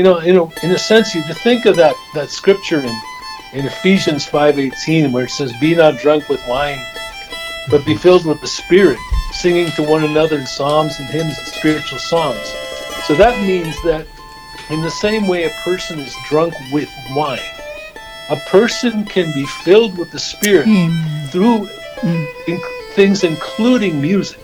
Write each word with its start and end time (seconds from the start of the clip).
you 0.00 0.04
know, 0.04 0.18
you 0.22 0.32
know, 0.32 0.50
in 0.62 0.70
a 0.70 0.78
sense, 0.78 1.14
you 1.14 1.22
think 1.44 1.66
of 1.66 1.76
that 1.76 1.94
that 2.14 2.30
scripture 2.30 2.80
in 2.80 3.00
in 3.52 3.66
Ephesians 3.66 4.24
five 4.24 4.58
eighteen 4.58 5.12
where 5.12 5.24
it 5.24 5.30
says, 5.30 5.52
"Be 5.60 5.74
not 5.74 5.98
drunk 5.98 6.26
with 6.30 6.40
wine, 6.48 6.80
but 7.70 7.84
be 7.84 7.94
filled 7.94 8.24
with 8.24 8.40
the 8.40 8.46
Spirit, 8.46 8.96
singing 9.32 9.70
to 9.72 9.82
one 9.82 10.02
another 10.02 10.38
in 10.38 10.46
psalms 10.46 10.98
and 10.98 11.06
hymns 11.10 11.36
and 11.36 11.46
spiritual 11.48 11.98
songs." 11.98 12.40
So 13.06 13.14
that 13.16 13.38
means 13.46 13.76
that 13.82 14.06
in 14.70 14.80
the 14.80 14.90
same 14.90 15.28
way 15.28 15.44
a 15.44 15.50
person 15.64 15.98
is 15.98 16.16
drunk 16.30 16.54
with 16.72 16.88
wine, 17.10 17.52
a 18.30 18.36
person 18.48 19.04
can 19.04 19.30
be 19.34 19.44
filled 19.64 19.98
with 19.98 20.10
the 20.12 20.18
Spirit 20.18 20.66
Amen. 20.66 21.28
through 21.28 21.68
mm. 22.00 22.26
in- 22.48 22.62
things 22.94 23.22
including 23.22 24.00
music. 24.00 24.40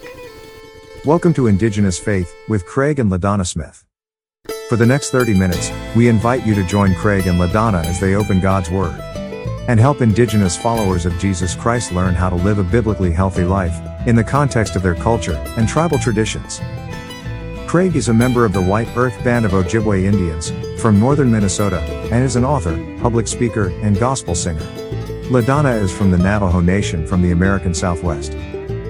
Welcome 1.06 1.32
to 1.32 1.46
Indigenous 1.46 1.98
Faith 1.98 2.34
with 2.46 2.66
Craig 2.66 2.98
and 2.98 3.10
LaDonna 3.10 3.46
Smith. 3.46 3.85
For 4.68 4.74
the 4.74 4.84
next 4.84 5.10
30 5.10 5.38
minutes, 5.38 5.70
we 5.94 6.08
invite 6.08 6.44
you 6.44 6.52
to 6.56 6.64
join 6.64 6.92
Craig 6.96 7.28
and 7.28 7.38
LaDonna 7.38 7.84
as 7.84 8.00
they 8.00 8.16
open 8.16 8.40
God's 8.40 8.68
Word 8.68 9.00
and 9.68 9.78
help 9.78 10.00
Indigenous 10.00 10.56
followers 10.56 11.06
of 11.06 11.16
Jesus 11.20 11.54
Christ 11.54 11.92
learn 11.92 12.14
how 12.14 12.28
to 12.30 12.34
live 12.34 12.58
a 12.58 12.64
biblically 12.64 13.12
healthy 13.12 13.44
life 13.44 13.76
in 14.08 14.16
the 14.16 14.24
context 14.24 14.74
of 14.74 14.82
their 14.82 14.96
culture 14.96 15.36
and 15.56 15.68
tribal 15.68 16.00
traditions. 16.00 16.60
Craig 17.68 17.94
is 17.94 18.08
a 18.08 18.14
member 18.14 18.44
of 18.44 18.52
the 18.52 18.62
White 18.62 18.88
Earth 18.96 19.14
Band 19.22 19.44
of 19.44 19.52
Ojibwe 19.52 20.02
Indians 20.02 20.50
from 20.82 20.98
northern 20.98 21.30
Minnesota 21.30 21.78
and 22.10 22.24
is 22.24 22.34
an 22.34 22.44
author, 22.44 22.76
public 23.00 23.28
speaker, 23.28 23.68
and 23.82 24.00
gospel 24.00 24.34
singer. 24.34 24.66
LaDonna 25.30 25.80
is 25.80 25.96
from 25.96 26.10
the 26.10 26.18
Navajo 26.18 26.58
Nation 26.58 27.06
from 27.06 27.22
the 27.22 27.30
American 27.30 27.72
Southwest. 27.72 28.32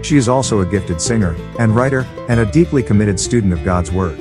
She 0.02 0.16
is 0.16 0.27
also 0.27 0.61
a 0.61 0.66
gifted 0.66 1.02
singer 1.02 1.37
and 1.59 1.77
writer 1.77 2.07
and 2.30 2.41
a 2.41 2.51
deeply 2.51 2.83
committed 2.83 3.21
student 3.21 3.52
of 3.52 3.63
God's 3.63 3.93
Word. 3.93 4.16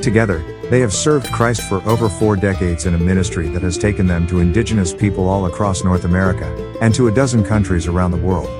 Together, 0.00 0.53
they 0.70 0.80
have 0.80 0.92
served 0.92 1.32
Christ 1.32 1.68
for 1.68 1.82
over 1.88 2.08
four 2.08 2.36
decades 2.36 2.86
in 2.86 2.94
a 2.94 2.98
ministry 2.98 3.48
that 3.48 3.62
has 3.62 3.76
taken 3.76 4.06
them 4.06 4.26
to 4.28 4.40
indigenous 4.40 4.94
people 4.94 5.28
all 5.28 5.46
across 5.46 5.84
North 5.84 6.04
America 6.04 6.46
and 6.80 6.94
to 6.94 7.08
a 7.08 7.14
dozen 7.14 7.44
countries 7.44 7.86
around 7.86 8.10
the 8.10 8.16
world. 8.16 8.50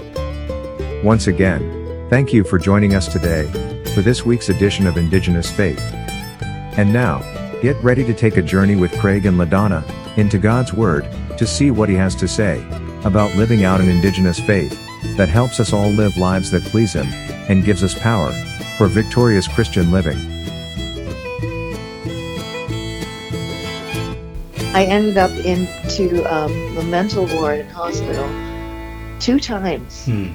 Once 1.05 1.27
again, 1.27 2.06
thank 2.11 2.33
you 2.33 2.44
for 2.44 2.58
joining 2.58 2.94
us 2.94 3.08
today 3.08 3.46
for 3.94 4.02
this 4.02 4.24
week's 4.24 4.48
edition 4.48 4.86
of 4.86 4.96
Indigenous 4.96 5.50
Faith. 5.50 5.80
And 6.77 6.92
now, 6.92 7.20
get 7.62 7.77
ready 7.83 8.05
to 8.05 8.14
take 8.14 8.36
a 8.36 8.42
journey 8.42 8.77
with 8.77 8.98
Craig 8.98 9.27
and 9.27 9.39
LaDonna 9.39 9.84
into 10.18 10.39
God's 10.39 10.72
Word 10.72 11.06
to 11.39 11.46
see 11.46 11.70
what 11.70 11.89
He 11.89 11.94
has 11.94 12.14
to 12.16 12.28
say 12.28 12.64
about 13.05 13.34
living 13.36 13.64
out 13.64 13.80
an 13.80 13.89
Indigenous 13.89 14.41
faith 14.41 14.78
that 15.16 15.28
helps 15.28 15.61
us 15.61 15.72
all 15.72 15.91
live 15.91 16.16
lives 16.16 16.50
that 16.50 16.64
please 16.64 16.92
Him 16.92 17.06
and 17.48 17.64
gives 17.64 17.83
us 17.83 17.98
power 17.98 18.33
for 18.77 18.89
victorious 18.89 19.46
Christian 19.46 19.91
living. 19.91 20.33
I 24.75 24.86
ended 24.86 25.19
up 25.19 25.30
into 25.30 26.25
um, 26.34 26.50
the 26.75 26.83
mental 26.83 27.27
ward 27.27 27.61
in 27.61 27.69
hospital 27.69 28.28
two 29.20 29.39
times 29.39 30.05
Hmm. 30.05 30.33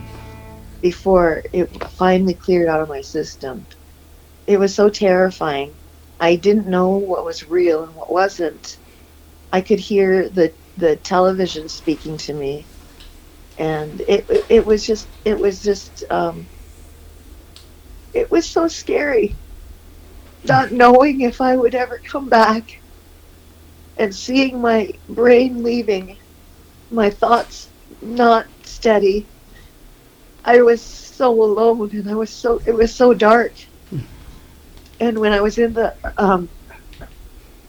before 0.81 1.43
it 1.51 1.69
finally 1.91 2.35
cleared 2.35 2.69
out 2.69 2.79
of 2.79 2.87
my 2.87 3.01
system. 3.01 3.67
It 4.47 4.57
was 4.57 4.73
so 4.73 4.89
terrifying. 4.89 5.73
I 6.21 6.37
didn't 6.37 6.67
know 6.67 6.91
what 6.91 7.25
was 7.25 7.49
real 7.49 7.83
and 7.83 7.93
what 7.93 8.13
wasn't. 8.13 8.77
I 9.51 9.59
could 9.59 9.79
hear 9.79 10.29
the 10.29 10.53
the 10.77 10.95
television 10.95 11.67
speaking 11.67 12.15
to 12.19 12.33
me, 12.33 12.65
and 13.57 13.99
it 13.99 14.25
it, 14.29 14.45
it 14.49 14.65
was 14.65 14.85
just 14.85 15.09
it 15.25 15.37
was 15.37 15.61
just 15.61 16.05
um, 16.09 16.47
it 18.13 18.31
was 18.31 18.49
so 18.49 18.69
scary, 18.69 19.35
not 20.45 20.71
knowing 20.71 21.19
if 21.21 21.41
I 21.41 21.57
would 21.57 21.75
ever 21.75 21.99
come 22.09 22.29
back 22.29 22.78
and 23.99 24.15
seeing 24.15 24.61
my 24.61 24.91
brain 25.09 25.61
leaving, 25.61 26.17
my 26.89 27.09
thoughts 27.09 27.67
not 28.01 28.47
steady. 28.63 29.27
I 30.45 30.61
was 30.61 30.81
so 30.81 31.31
alone, 31.31 31.91
and 31.91 32.09
I 32.09 32.15
was 32.15 32.29
so 32.29 32.61
it 32.65 32.73
was 32.73 32.95
so 32.95 33.13
dark. 33.13 33.51
And 35.01 35.19
when 35.19 35.33
I 35.33 35.41
was 35.41 35.57
in 35.57 35.73
the, 35.73 35.93
um, 36.17 36.49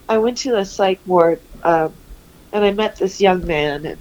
I 0.08 0.18
went 0.18 0.38
to 0.38 0.52
the 0.52 0.64
psych 0.64 1.00
ward, 1.04 1.40
um, 1.62 1.92
and 2.52 2.64
I 2.64 2.72
met 2.72 2.96
this 2.96 3.20
young 3.20 3.44
man, 3.46 3.84
and 3.84 3.98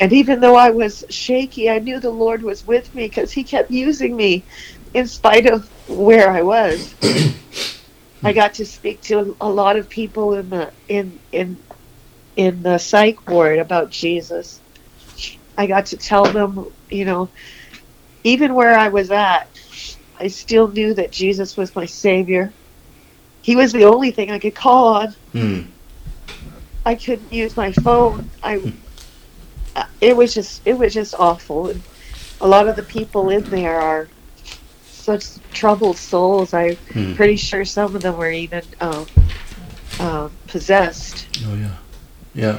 and 0.00 0.12
even 0.12 0.40
though 0.40 0.56
I 0.56 0.70
was 0.70 1.04
shaky, 1.08 1.70
I 1.70 1.78
knew 1.78 2.00
the 2.00 2.10
Lord 2.10 2.42
was 2.42 2.66
with 2.66 2.92
me 2.94 3.06
because 3.06 3.30
He 3.32 3.44
kept 3.44 3.70
using 3.70 4.16
me, 4.16 4.42
in 4.92 5.06
spite 5.06 5.46
of 5.46 5.68
where 5.88 6.30
I 6.30 6.42
was. 6.42 6.94
I 8.24 8.32
got 8.32 8.54
to 8.54 8.66
speak 8.66 9.00
to 9.02 9.36
a 9.40 9.48
lot 9.48 9.76
of 9.76 9.88
people 9.88 10.34
in 10.34 10.50
the 10.50 10.72
in 10.88 11.18
in 11.32 11.56
in 12.36 12.62
the 12.62 12.78
psych 12.78 13.28
ward 13.28 13.58
about 13.58 13.90
Jesus. 13.90 14.60
I 15.56 15.66
got 15.66 15.86
to 15.86 15.96
tell 15.96 16.24
them, 16.24 16.66
you 16.88 17.04
know, 17.04 17.28
even 18.24 18.54
where 18.54 18.78
I 18.78 18.88
was 18.88 19.10
at, 19.10 19.48
I 20.18 20.28
still 20.28 20.68
knew 20.68 20.94
that 20.94 21.10
Jesus 21.10 21.56
was 21.56 21.74
my 21.74 21.86
savior. 21.86 22.52
He 23.42 23.56
was 23.56 23.72
the 23.72 23.84
only 23.84 24.10
thing 24.10 24.30
I 24.30 24.38
could 24.38 24.54
call 24.54 24.94
on. 24.94 25.14
Hmm. 25.32 25.60
I 26.84 26.94
couldn't 26.94 27.32
use 27.32 27.56
my 27.56 27.72
phone. 27.72 28.30
I 28.42 28.72
it 30.00 30.16
was 30.16 30.34
just 30.34 30.62
it 30.64 30.78
was 30.78 30.94
just 30.94 31.14
awful. 31.18 31.68
And 31.68 31.82
a 32.40 32.48
lot 32.48 32.68
of 32.68 32.76
the 32.76 32.82
people 32.82 33.30
in 33.30 33.42
there 33.44 33.80
are 33.80 34.08
such 35.08 35.24
troubled 35.60 35.98
souls. 35.98 36.52
I'm 36.52 36.76
Hmm. 36.92 37.14
pretty 37.14 37.36
sure 37.36 37.64
some 37.64 37.94
of 37.96 38.02
them 38.02 38.16
were 38.16 38.30
even 38.30 38.62
um, 38.80 39.06
uh, 39.98 40.28
possessed. 40.46 41.28
Oh 41.46 41.54
yeah. 41.56 41.76
Yeah. 42.34 42.58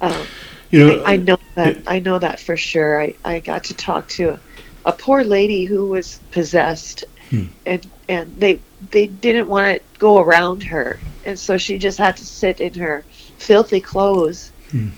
Um, 0.00 0.26
You 0.70 0.80
know. 0.86 1.02
I 1.04 1.16
know 1.16 1.38
that. 1.56 1.76
I 1.86 1.98
know 2.00 2.18
that 2.18 2.38
for 2.40 2.56
sure. 2.56 2.92
I, 3.04 3.08
I 3.24 3.40
got 3.40 3.64
to 3.64 3.74
talk 3.74 4.08
to 4.16 4.24
a, 4.34 4.38
a 4.84 4.92
poor 4.92 5.24
lady 5.24 5.64
who 5.64 5.86
was 5.96 6.20
possessed, 6.30 7.04
Hmm. 7.30 7.46
and 7.66 7.82
and 8.08 8.26
they 8.40 8.54
they 8.90 9.06
didn't 9.06 9.48
want 9.48 9.66
to 9.76 9.80
go 9.98 10.18
around 10.18 10.62
her, 10.64 10.88
and 11.24 11.38
so 11.38 11.56
she 11.58 11.78
just 11.78 11.98
had 11.98 12.16
to 12.18 12.24
sit 12.24 12.60
in 12.60 12.74
her 12.86 13.06
filthy 13.38 13.80
clothes, 13.80 14.52
Hmm. 14.70 14.88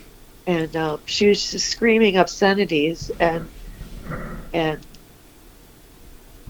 and 0.47 0.77
um, 0.77 0.99
she 1.07 1.29
was 1.29 1.51
just 1.51 1.69
screaming 1.71 2.17
obscenities, 2.19 3.11
and 3.21 3.49
and 4.53 4.81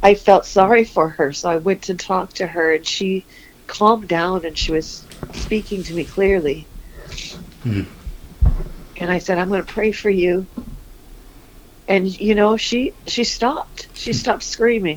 I 0.03 0.15
felt 0.15 0.47
sorry 0.47 0.85
for 0.85 1.09
her, 1.09 1.33
so 1.33 1.51
I 1.51 1.57
went 1.59 1.83
to 1.83 1.95
talk 1.95 2.33
to 2.35 2.47
her, 2.47 2.75
and 2.75 2.87
she 2.87 3.25
calmed 3.67 4.09
down, 4.09 4.45
and 4.45 4.57
she 4.57 4.73
was 4.73 5.05
speaking 5.35 5.83
to 5.85 5.95
me 5.95 6.05
clearly. 6.05 6.67
Hmm. 7.63 7.83
And 8.97 9.11
I 9.11 9.19
said, 9.19 9.39
"I'm 9.39 9.49
going 9.49 9.65
to 9.65 9.73
pray 9.73 9.93
for 9.93 10.11
you." 10.11 10.47
And 11.87 12.09
you 12.21 12.35
know, 12.35 12.57
she 12.57 12.95
she 13.07 13.25
stopped. 13.25 13.89
She 13.95 14.13
stopped 14.13 14.43
screaming. 14.43 14.97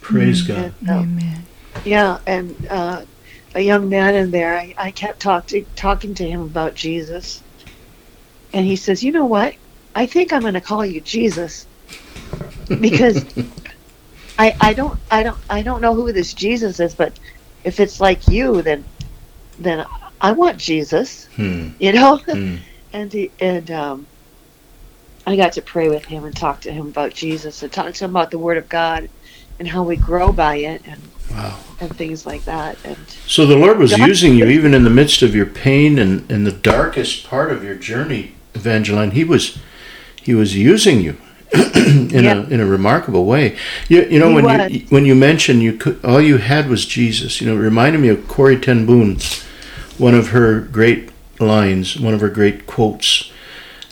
Praise 0.00 0.42
God. 0.42 0.74
And, 0.80 0.90
um, 0.90 0.98
Amen. 0.98 1.42
yeah, 1.84 2.18
and 2.26 2.66
uh, 2.68 3.04
a 3.54 3.60
young 3.60 3.88
man 3.88 4.14
in 4.14 4.30
there, 4.30 4.58
I, 4.58 4.74
I 4.76 4.90
kept 4.90 5.20
talking 5.20 5.64
talking 5.76 6.14
to 6.14 6.28
him 6.28 6.42
about 6.42 6.74
Jesus, 6.74 7.42
and 8.52 8.66
he 8.66 8.76
says, 8.76 9.02
"You 9.02 9.12
know 9.12 9.26
what? 9.26 9.54
I 9.94 10.06
think 10.06 10.32
I'm 10.32 10.42
going 10.42 10.54
to 10.54 10.60
call 10.60 10.84
you 10.84 11.00
Jesus 11.00 11.66
because 12.80 13.24
I 14.42 14.56
I 14.60 14.72
don't 14.74 14.98
I 15.10 15.22
don't 15.22 15.38
I 15.48 15.62
don't 15.62 15.80
know 15.80 15.94
who 15.94 16.12
this 16.12 16.34
Jesus 16.34 16.80
is, 16.80 16.94
but 16.94 17.12
if 17.64 17.78
it's 17.78 18.00
like 18.00 18.26
you, 18.28 18.62
then 18.62 18.84
then 19.58 19.86
I 20.20 20.32
want 20.32 20.58
Jesus, 20.58 21.26
Hmm. 21.36 21.68
you 21.78 21.92
know." 21.92 22.16
Hmm. 22.18 22.56
and 22.92 23.12
he, 23.12 23.30
and 23.40 23.70
um, 23.70 24.06
I 25.26 25.36
got 25.36 25.52
to 25.52 25.62
pray 25.62 25.88
with 25.88 26.04
him 26.04 26.24
and 26.24 26.34
talk 26.36 26.60
to 26.62 26.72
him 26.72 26.88
about 26.88 27.14
Jesus 27.14 27.62
and 27.62 27.72
talk 27.72 27.94
to 27.94 28.04
him 28.04 28.10
about 28.10 28.30
the 28.32 28.38
Word 28.38 28.58
of 28.58 28.68
God 28.68 29.08
and 29.58 29.68
how 29.68 29.82
we 29.84 29.96
grow 29.96 30.32
by 30.32 30.56
it 30.56 30.82
and 30.86 31.00
Wow. 31.30 31.58
and 31.80 31.96
things 31.96 32.26
like 32.26 32.44
that. 32.44 32.76
And 32.84 32.98
So 33.26 33.46
the 33.46 33.56
Lord 33.56 33.78
was 33.78 33.92
God- 33.96 34.06
using 34.08 34.34
you 34.34 34.46
even 34.58 34.74
in 34.74 34.82
the 34.84 34.90
midst 34.90 35.22
of 35.22 35.34
your 35.34 35.46
pain 35.46 35.98
and 35.98 36.30
in 36.30 36.42
the 36.44 36.52
darkest 36.52 37.24
part 37.26 37.52
of 37.52 37.62
your 37.64 37.76
journey, 37.76 38.34
Evangeline. 38.54 39.12
He 39.12 39.24
was 39.24 39.58
He 40.20 40.34
was 40.34 40.56
using 40.56 41.00
you 41.00 41.16
in 41.74 42.24
Yeah. 42.24 42.34
a 42.46 42.48
in 42.48 42.60
a 42.60 42.66
remarkable 42.66 43.24
way. 43.26 43.56
You, 43.88 44.02
you 44.04 44.18
know 44.18 44.28
He 44.28 44.34
when 44.34 44.44
was. 44.44 44.70
you 44.72 44.80
when 44.88 45.04
you 45.06 45.14
mentioned 45.14 45.62
you 45.62 45.74
could 45.74 46.04
all 46.04 46.20
you 46.20 46.38
had 46.38 46.68
was 46.68 46.86
Jesus. 46.86 47.40
You 47.40 47.48
know, 47.48 47.56
it 47.56 47.60
reminded 47.64 48.00
me 48.00 48.08
of 48.08 48.26
Corrie 48.28 48.58
Ten 48.58 48.86
Boom, 48.86 49.18
one 49.98 50.14
of 50.14 50.28
her 50.28 50.60
great 50.60 51.10
lines, 51.38 51.98
one 51.98 52.14
of 52.14 52.20
her 52.20 52.30
great 52.30 52.66
quotes. 52.66 53.30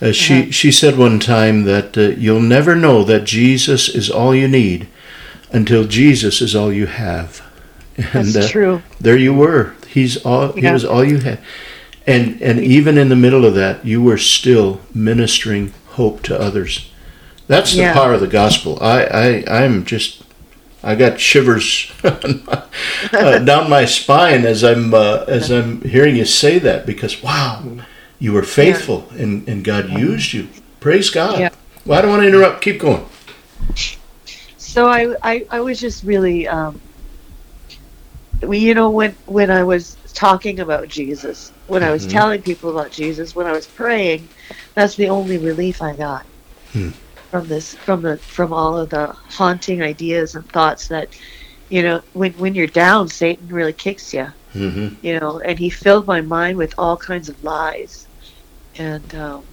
Uh, 0.00 0.12
she 0.12 0.42
Uh-huh. 0.42 0.50
she 0.50 0.72
said 0.72 0.96
one 0.96 1.18
time 1.20 1.64
that 1.64 1.96
uh, 1.98 2.00
you'll 2.18 2.40
never 2.40 2.74
know 2.74 3.04
that 3.04 3.24
Jesus 3.24 3.88
is 3.88 4.08
all 4.10 4.34
you 4.34 4.48
need 4.48 4.86
until 5.52 5.84
Jesus 5.84 6.40
is 6.40 6.54
all 6.54 6.72
you 6.72 6.86
have. 6.86 7.42
And, 8.14 8.28
that's 8.28 8.46
uh, 8.46 8.48
true. 8.48 8.82
there 8.98 9.18
you 9.18 9.34
were. 9.34 9.74
He's 9.86 10.16
all. 10.24 10.52
He 10.52 10.66
was 10.70 10.84
all 10.86 11.04
you 11.04 11.18
had, 11.18 11.38
and 12.06 12.40
and 12.40 12.58
even 12.60 12.96
in 12.96 13.10
the 13.10 13.16
middle 13.16 13.44
of 13.44 13.54
that, 13.56 13.84
you 13.84 14.00
were 14.02 14.16
still 14.16 14.80
ministering 14.94 15.74
hope 15.98 16.22
to 16.22 16.40
others. 16.40 16.89
That's 17.50 17.72
the 17.74 17.82
Yeah. 17.82 17.94
power 17.94 18.12
of 18.14 18.20
the 18.20 18.28
gospel. 18.28 18.78
I 18.80 19.02
I 19.24 19.44
I'm 19.64 19.84
just 19.84 20.22
I 20.84 20.94
got 20.94 21.18
shivers 21.18 21.90
uh, 22.04 23.38
down 23.40 23.68
my 23.68 23.86
spine 23.86 24.46
as 24.46 24.62
I'm 24.62 24.94
uh, 24.94 25.24
as 25.26 25.50
I'm 25.50 25.80
hearing 25.82 26.14
you 26.14 26.24
say 26.24 26.60
that 26.60 26.86
because 26.86 27.24
wow, 27.24 27.60
you 28.20 28.32
were 28.32 28.44
faithful 28.44 29.04
and, 29.18 29.48
and 29.48 29.64
God 29.64 29.90
used 29.90 30.32
you. 30.32 30.46
Praise 30.78 31.10
God. 31.10 31.40
Yeah. 31.40 31.48
Well, 31.84 31.98
I 31.98 32.02
don't 32.02 32.12
want 32.12 32.22
to 32.22 32.28
interrupt. 32.28 32.62
Keep 32.62 32.82
going. 32.82 33.04
so 34.56 34.86
I, 34.86 35.16
I, 35.24 35.44
I 35.50 35.60
was 35.60 35.80
just 35.80 36.04
really, 36.04 36.46
um, 36.46 36.80
you 38.48 38.74
know, 38.74 38.90
when 38.90 39.16
when 39.26 39.50
I 39.50 39.64
was 39.64 39.96
talking 40.14 40.60
about 40.60 40.86
Jesus, 40.86 41.50
when 41.66 41.82
I 41.82 41.90
was 41.90 42.06
Mhm. 42.06 42.12
telling 42.12 42.42
people 42.42 42.70
about 42.70 42.92
Jesus, 42.92 43.34
when 43.34 43.48
I 43.48 43.52
was 43.52 43.66
praying, 43.66 44.28
that's 44.76 44.94
the 44.94 45.08
only 45.08 45.38
relief 45.38 45.82
I 45.82 45.96
got 45.96 46.24
Hmm. 46.72 46.90
From 47.30 47.48
this, 47.48 47.76
from 47.84 48.02
the, 48.02 48.20
from 48.28 48.52
all 48.52 48.78
of 48.78 48.90
the 48.90 49.14
haunting 49.30 49.82
ideas 49.82 50.34
and 50.34 50.46
thoughts 50.52 50.88
that, 50.88 51.08
you 51.68 51.82
know, 51.82 52.02
when 52.12 52.32
when 52.34 52.54
you're 52.54 52.66
down, 52.66 53.08
Satan 53.08 53.48
really 53.48 53.72
kicks 53.72 54.12
you, 54.12 54.26
hmm 54.52 54.88
you 55.00 55.18
know, 55.18 55.40
and 55.40 55.58
he 55.58 55.70
filled 55.70 56.06
my 56.06 56.20
mind 56.20 56.56
with 56.58 56.74
all 56.78 56.96
kinds 56.96 57.28
of 57.28 57.42
lies, 57.42 58.08
and 58.76 59.14
um, 59.14 59.46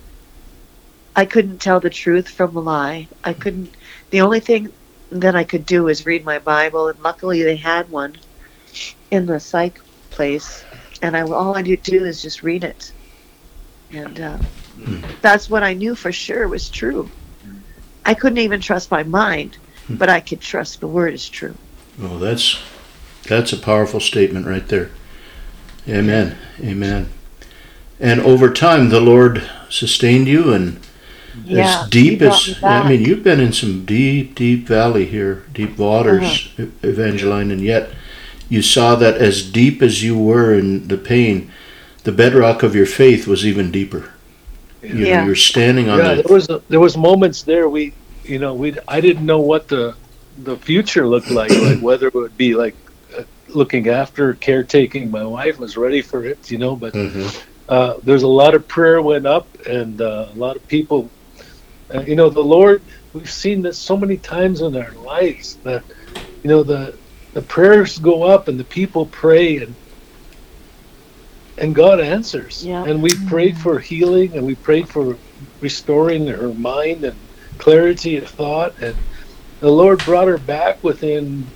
I 1.16 1.26
couldn't 1.26 1.60
tell 1.60 1.80
the 1.80 1.90
truth 1.90 2.28
from 2.30 2.56
a 2.56 2.60
lie. 2.62 3.10
I 3.24 3.34
couldn't. 3.34 3.76
The 4.12 4.22
only 4.22 4.40
thing 4.40 4.74
that 5.12 5.36
I 5.36 5.44
could 5.44 5.66
do 5.66 5.84
was 5.84 6.06
read 6.06 6.24
my 6.26 6.40
Bible, 6.40 6.88
and 6.90 7.00
luckily 7.00 7.44
they 7.44 7.58
had 7.58 7.90
one 7.90 8.16
in 9.12 9.26
the 9.26 9.40
psych 9.40 9.80
place, 10.12 10.66
and 11.02 11.16
I 11.18 11.22
all 11.22 11.56
I 11.56 11.64
could 11.64 11.84
do 11.84 12.04
is 12.06 12.22
just 12.22 12.44
read 12.44 12.64
it, 12.64 12.94
and 13.92 14.20
uh, 14.20 14.40
Hmm. 14.76 15.02
that's 15.22 15.50
what 15.50 15.64
I 15.64 15.74
knew 15.74 15.96
for 15.96 16.12
sure 16.12 16.48
was 16.48 16.70
true. 16.70 17.12
I 18.07 18.13
couldn't 18.15 18.39
even 18.39 18.62
trust 18.62 18.89
my 18.89 19.04
mind, 19.04 19.57
Hmm. 19.88 19.95
but 19.95 20.09
I 20.09 20.19
could 20.21 20.42
trust 20.42 20.80
the 20.80 20.88
word 20.88 21.13
is 21.13 21.30
true. 21.30 21.56
Oh, 22.01 22.18
that's 22.18 22.57
that's 23.27 23.54
a 23.54 23.57
powerful 23.57 24.00
statement 24.00 24.48
right 24.48 24.68
there. 24.68 24.89
Amen. 25.88 26.36
Amen. 26.63 27.09
And 28.00 28.19
over 28.21 28.51
time, 28.51 28.89
the 28.89 29.01
Lord 29.01 29.44
sustained 29.69 30.27
you, 30.27 30.54
and 30.54 30.80
Yeah, 31.45 31.81
as 31.83 31.89
deep 31.89 32.21
as 32.21 32.56
I 32.63 32.88
mean, 32.89 33.04
you've 33.06 33.24
been 33.24 33.39
in 33.39 33.54
some 33.54 33.86
deep, 33.86 34.36
deep 34.36 34.68
valley 34.68 35.06
here, 35.06 35.44
deep 35.54 35.77
waters, 35.77 36.50
Uh-huh. 36.57 36.68
Evangeline, 36.83 37.51
and 37.51 37.62
yet 37.62 37.92
you 38.50 38.62
saw 38.62 38.95
that 38.95 39.15
as 39.18 39.42
deep 39.44 39.81
as 39.81 40.04
you 40.04 40.18
were 40.18 40.54
in 40.54 40.88
the 40.88 40.98
pain, 40.98 41.51
the 42.04 42.12
bedrock 42.12 42.63
of 42.63 42.74
your 42.75 42.86
faith 42.86 43.27
was 43.27 43.45
even 43.45 43.71
deeper. 43.71 44.09
You 44.88 44.94
know, 44.95 45.06
Yeah. 45.06 45.25
you're 45.25 45.36
standing 45.36 45.89
on 45.89 46.00
yeah, 46.00 46.16
the 46.16 46.24
there 46.24 46.34
was 46.34 46.48
there 46.69 46.80
was 46.80 46.95
moments 46.98 47.44
there 47.44 47.68
we, 47.69 47.94
you 48.24 48.39
know, 48.39 48.54
we 48.54 48.75
I 48.88 49.01
didn't 49.01 49.25
know 49.25 49.39
what 49.42 49.68
the 49.68 49.95
the 50.44 50.56
future 50.57 51.06
looked 51.07 51.30
like, 51.30 51.51
like 51.60 51.80
whether 51.88 52.07
it 52.07 52.13
would 52.13 52.38
be 52.38 52.56
like 52.56 52.75
uh, 53.18 53.24
looking 53.50 53.89
after, 53.89 54.34
caretaking. 54.36 55.12
My 55.12 55.25
wife 55.25 55.60
was 55.60 55.75
ready 55.78 56.01
for 56.01 56.24
it, 56.25 56.50
you 56.51 56.57
know, 56.57 56.75
but 56.75 56.94
Mhm. 56.94 57.28
uh, 57.68 57.95
there's 58.04 58.24
a 58.24 58.28
lot 58.28 58.56
of 58.56 58.68
prayer 58.68 59.01
went 59.01 59.25
up, 59.28 59.48
and 59.66 60.01
uh, 60.01 60.28
a 60.34 60.38
lot 60.38 60.56
of 60.56 60.66
people, 60.68 61.10
uh, 61.94 62.01
you 62.07 62.16
know, 62.16 62.30
the 62.30 62.44
Lord. 62.57 62.81
We've 63.13 63.30
seen 63.45 63.62
this 63.62 63.78
so 63.80 63.98
many 63.98 64.18
times 64.18 64.62
in 64.62 64.75
our 64.78 64.92
lives 64.94 65.57
that, 65.63 65.83
you 66.44 66.50
know, 66.50 66.63
the 66.63 66.98
the 67.33 67.42
prayers 67.42 67.98
go 68.00 68.24
up 68.24 68.48
and 68.48 68.57
the 68.60 68.63
people 68.80 69.06
pray 69.07 69.57
and 69.57 69.75
and 71.57 71.75
God 71.75 72.00
answers. 72.00 72.62
Yeah. 72.65 72.83
And 72.83 73.01
we 73.01 73.15
prayed 73.15 73.57
for 73.57 73.80
healing 73.80 74.36
and 74.36 74.45
we 74.45 74.56
prayed 74.56 74.89
for 74.89 75.19
restoring 75.62 76.27
her 76.27 76.54
mind 76.54 77.04
and 77.04 77.30
clarity 77.57 78.18
of 78.18 78.30
thought 78.30 78.74
and 78.81 79.06
the 79.59 79.69
Lord 79.69 80.04
brought 80.04 80.27
her 80.27 80.38
back 80.38 80.83
within 80.83 81.51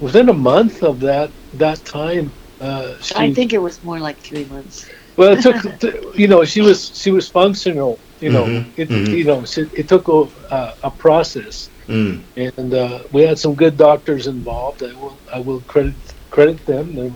within 0.00 0.28
a 0.28 0.34
month 0.34 0.82
of 0.82 1.00
that 1.00 1.32
that 1.52 1.84
time. 1.84 2.32
Uh, 2.60 2.94
she, 3.00 3.14
I 3.16 3.32
think 3.32 3.52
it 3.52 3.58
was 3.58 3.82
more 3.82 3.98
like 3.98 4.22
three 4.22 4.44
months. 4.44 4.88
well, 5.16 5.32
it 5.36 5.42
took 5.42 5.56
you 6.16 6.28
know 6.28 6.44
she 6.44 6.60
was 6.60 6.90
she 6.94 7.10
was 7.10 7.28
functional. 7.28 8.00
You 8.20 8.30
know, 8.30 8.44
Mhm, 8.46 8.74
it 8.76 8.88
mhm. 8.88 9.16
you 9.18 9.24
know 9.24 9.44
she, 9.44 9.62
it 9.72 9.88
took 9.88 10.08
a, 10.08 10.18
uh, 10.54 10.72
a 10.82 10.90
process, 10.92 11.70
Mm. 11.88 12.28
and 12.36 12.74
uh, 12.74 13.02
we 13.12 13.22
had 13.22 13.38
some 13.38 13.54
good 13.54 13.76
doctors 13.76 14.26
involved. 14.26 14.82
I 14.82 14.92
will 14.94 15.20
I 15.32 15.40
will 15.40 15.62
credit 15.62 15.96
credit 16.30 16.64
them. 16.64 16.94
They, 16.94 17.10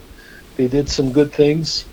they 0.57 0.69
did 0.69 0.89
some 0.89 1.13
good 1.13 1.33
things, 1.33 1.87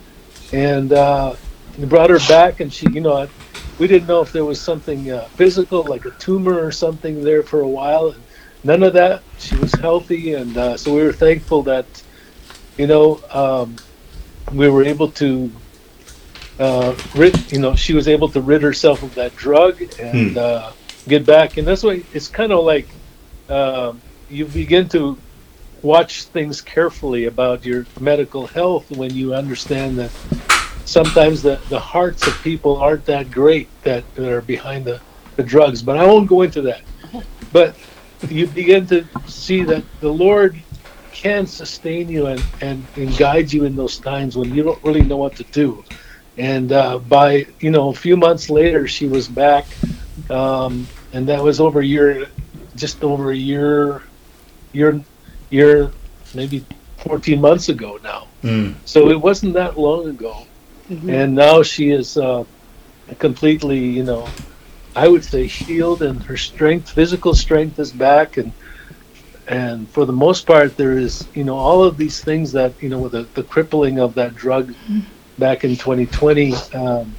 and 0.51 0.93
uh, 0.93 1.35
we 1.77 1.85
brought 1.85 2.09
her 2.09 2.19
back. 2.19 2.59
And 2.59 2.71
she, 2.73 2.87
you 2.89 3.01
know, 3.01 3.27
we 3.77 3.87
didn't 3.87 4.07
know 4.07 4.21
if 4.21 4.31
there 4.31 4.45
was 4.45 4.61
something 4.61 5.11
uh, 5.11 5.27
physical, 5.35 5.83
like 5.83 6.05
a 6.05 6.11
tumor 6.11 6.63
or 6.63 6.71
something 6.71 7.23
there 7.23 7.43
for 7.43 7.61
a 7.61 7.67
while. 7.67 8.09
And 8.09 8.23
none 8.63 8.83
of 8.83 8.93
that. 8.93 9.23
She 9.37 9.55
was 9.57 9.73
healthy, 9.73 10.33
and 10.33 10.57
uh, 10.57 10.77
so 10.77 10.93
we 10.93 11.03
were 11.03 11.13
thankful 11.13 11.63
that, 11.63 12.03
you 12.77 12.87
know, 12.87 13.21
um, 13.31 13.75
we 14.51 14.69
were 14.69 14.83
able 14.83 15.11
to. 15.13 15.51
Uh, 16.59 16.95
rid, 17.15 17.51
you 17.51 17.59
know, 17.59 17.75
she 17.75 17.93
was 17.93 18.07
able 18.07 18.29
to 18.29 18.39
rid 18.39 18.61
herself 18.61 19.01
of 19.01 19.15
that 19.15 19.35
drug 19.35 19.81
and 19.99 20.35
Hmm. 20.35 20.37
uh, 20.37 20.71
get 21.07 21.25
back, 21.25 21.57
and 21.57 21.67
that's 21.67 21.83
why 21.83 22.03
it's 22.13 22.27
kind 22.27 22.51
of 22.51 22.63
like 22.63 22.87
um, 23.49 24.01
you 24.29 24.45
begin 24.45 24.87
to 24.89 25.22
watch 25.83 26.23
things 26.23 26.61
carefully 26.61 27.25
about 27.25 27.65
your 27.65 27.85
medical 27.99 28.47
health 28.47 28.89
when 28.89 29.13
you 29.13 29.35
understand 29.35 29.99
that 29.99 30.11
sometimes 30.85 31.41
the, 31.41 31.59
the 31.69 31.79
hearts 31.79 32.25
of 32.25 32.33
people 32.41 32.77
aren't 32.77 33.05
that 33.05 33.29
great 33.29 33.69
that, 33.83 34.03
that 34.15 34.31
are 34.31 34.41
behind 34.41 34.85
the, 34.85 34.99
the 35.35 35.43
drugs. 35.43 35.81
But 35.81 35.97
I 35.97 36.05
won't 36.05 36.27
go 36.27 36.41
into 36.41 36.61
that. 36.63 36.81
But 37.51 37.75
you 38.29 38.47
begin 38.47 38.87
to 38.87 39.05
see 39.27 39.63
that 39.63 39.83
the 39.99 40.09
Lord 40.09 40.59
can 41.11 41.45
sustain 41.45 42.09
you 42.09 42.27
and, 42.27 42.43
and, 42.61 42.85
and 42.95 43.15
guide 43.17 43.51
you 43.51 43.65
in 43.65 43.75
those 43.75 43.99
times 43.99 44.35
when 44.35 44.53
you 44.55 44.63
don't 44.63 44.83
really 44.83 45.03
know 45.03 45.17
what 45.17 45.35
to 45.35 45.43
do. 45.43 45.83
And 46.37 46.71
uh, 46.71 46.97
by, 46.97 47.45
you 47.59 47.69
know, 47.69 47.89
a 47.89 47.93
few 47.93 48.17
months 48.17 48.49
later, 48.49 48.87
she 48.87 49.07
was 49.07 49.27
back. 49.27 49.65
Um, 50.29 50.87
and 51.11 51.27
that 51.27 51.43
was 51.43 51.59
over 51.59 51.81
a 51.81 51.85
year, 51.85 52.27
just 52.75 53.03
over 53.03 53.31
a 53.31 53.35
year, 53.35 54.01
year, 54.71 55.03
year, 55.53 55.91
maybe 56.33 56.65
14 56.97 57.39
months 57.41 57.69
ago 57.69 57.99
now. 58.03 58.27
Mm. 58.43 58.75
So 58.85 59.09
it 59.09 59.19
wasn't 59.19 59.53
that 59.53 59.77
long 59.77 60.07
ago. 60.07 60.35
And 61.07 61.33
now 61.35 61.63
she 61.63 61.91
is 61.91 62.17
uh, 62.17 62.43
completely, 63.19 63.79
you 63.79 64.03
know, 64.03 64.27
I 64.95 65.07
would 65.07 65.23
say 65.23 65.47
healed, 65.47 66.01
and 66.01 66.21
her 66.23 66.37
strength, 66.37 66.89
physical 66.91 67.33
strength, 67.33 67.79
is 67.79 67.91
back, 67.91 68.37
and 68.37 68.51
and 69.47 69.89
for 69.89 70.05
the 70.05 70.13
most 70.13 70.45
part, 70.45 70.77
there 70.77 70.97
is, 70.97 71.27
you 71.33 71.43
know, 71.43 71.55
all 71.57 71.83
of 71.83 71.97
these 71.97 72.21
things 72.23 72.51
that, 72.53 72.71
you 72.81 72.89
know, 72.89 72.99
with 72.99 73.11
the, 73.13 73.23
the 73.33 73.43
crippling 73.43 73.99
of 73.99 74.13
that 74.15 74.35
drug 74.35 74.73
back 75.37 75.63
in 75.63 75.71
2020. 75.75 76.53
Um, 76.73 77.15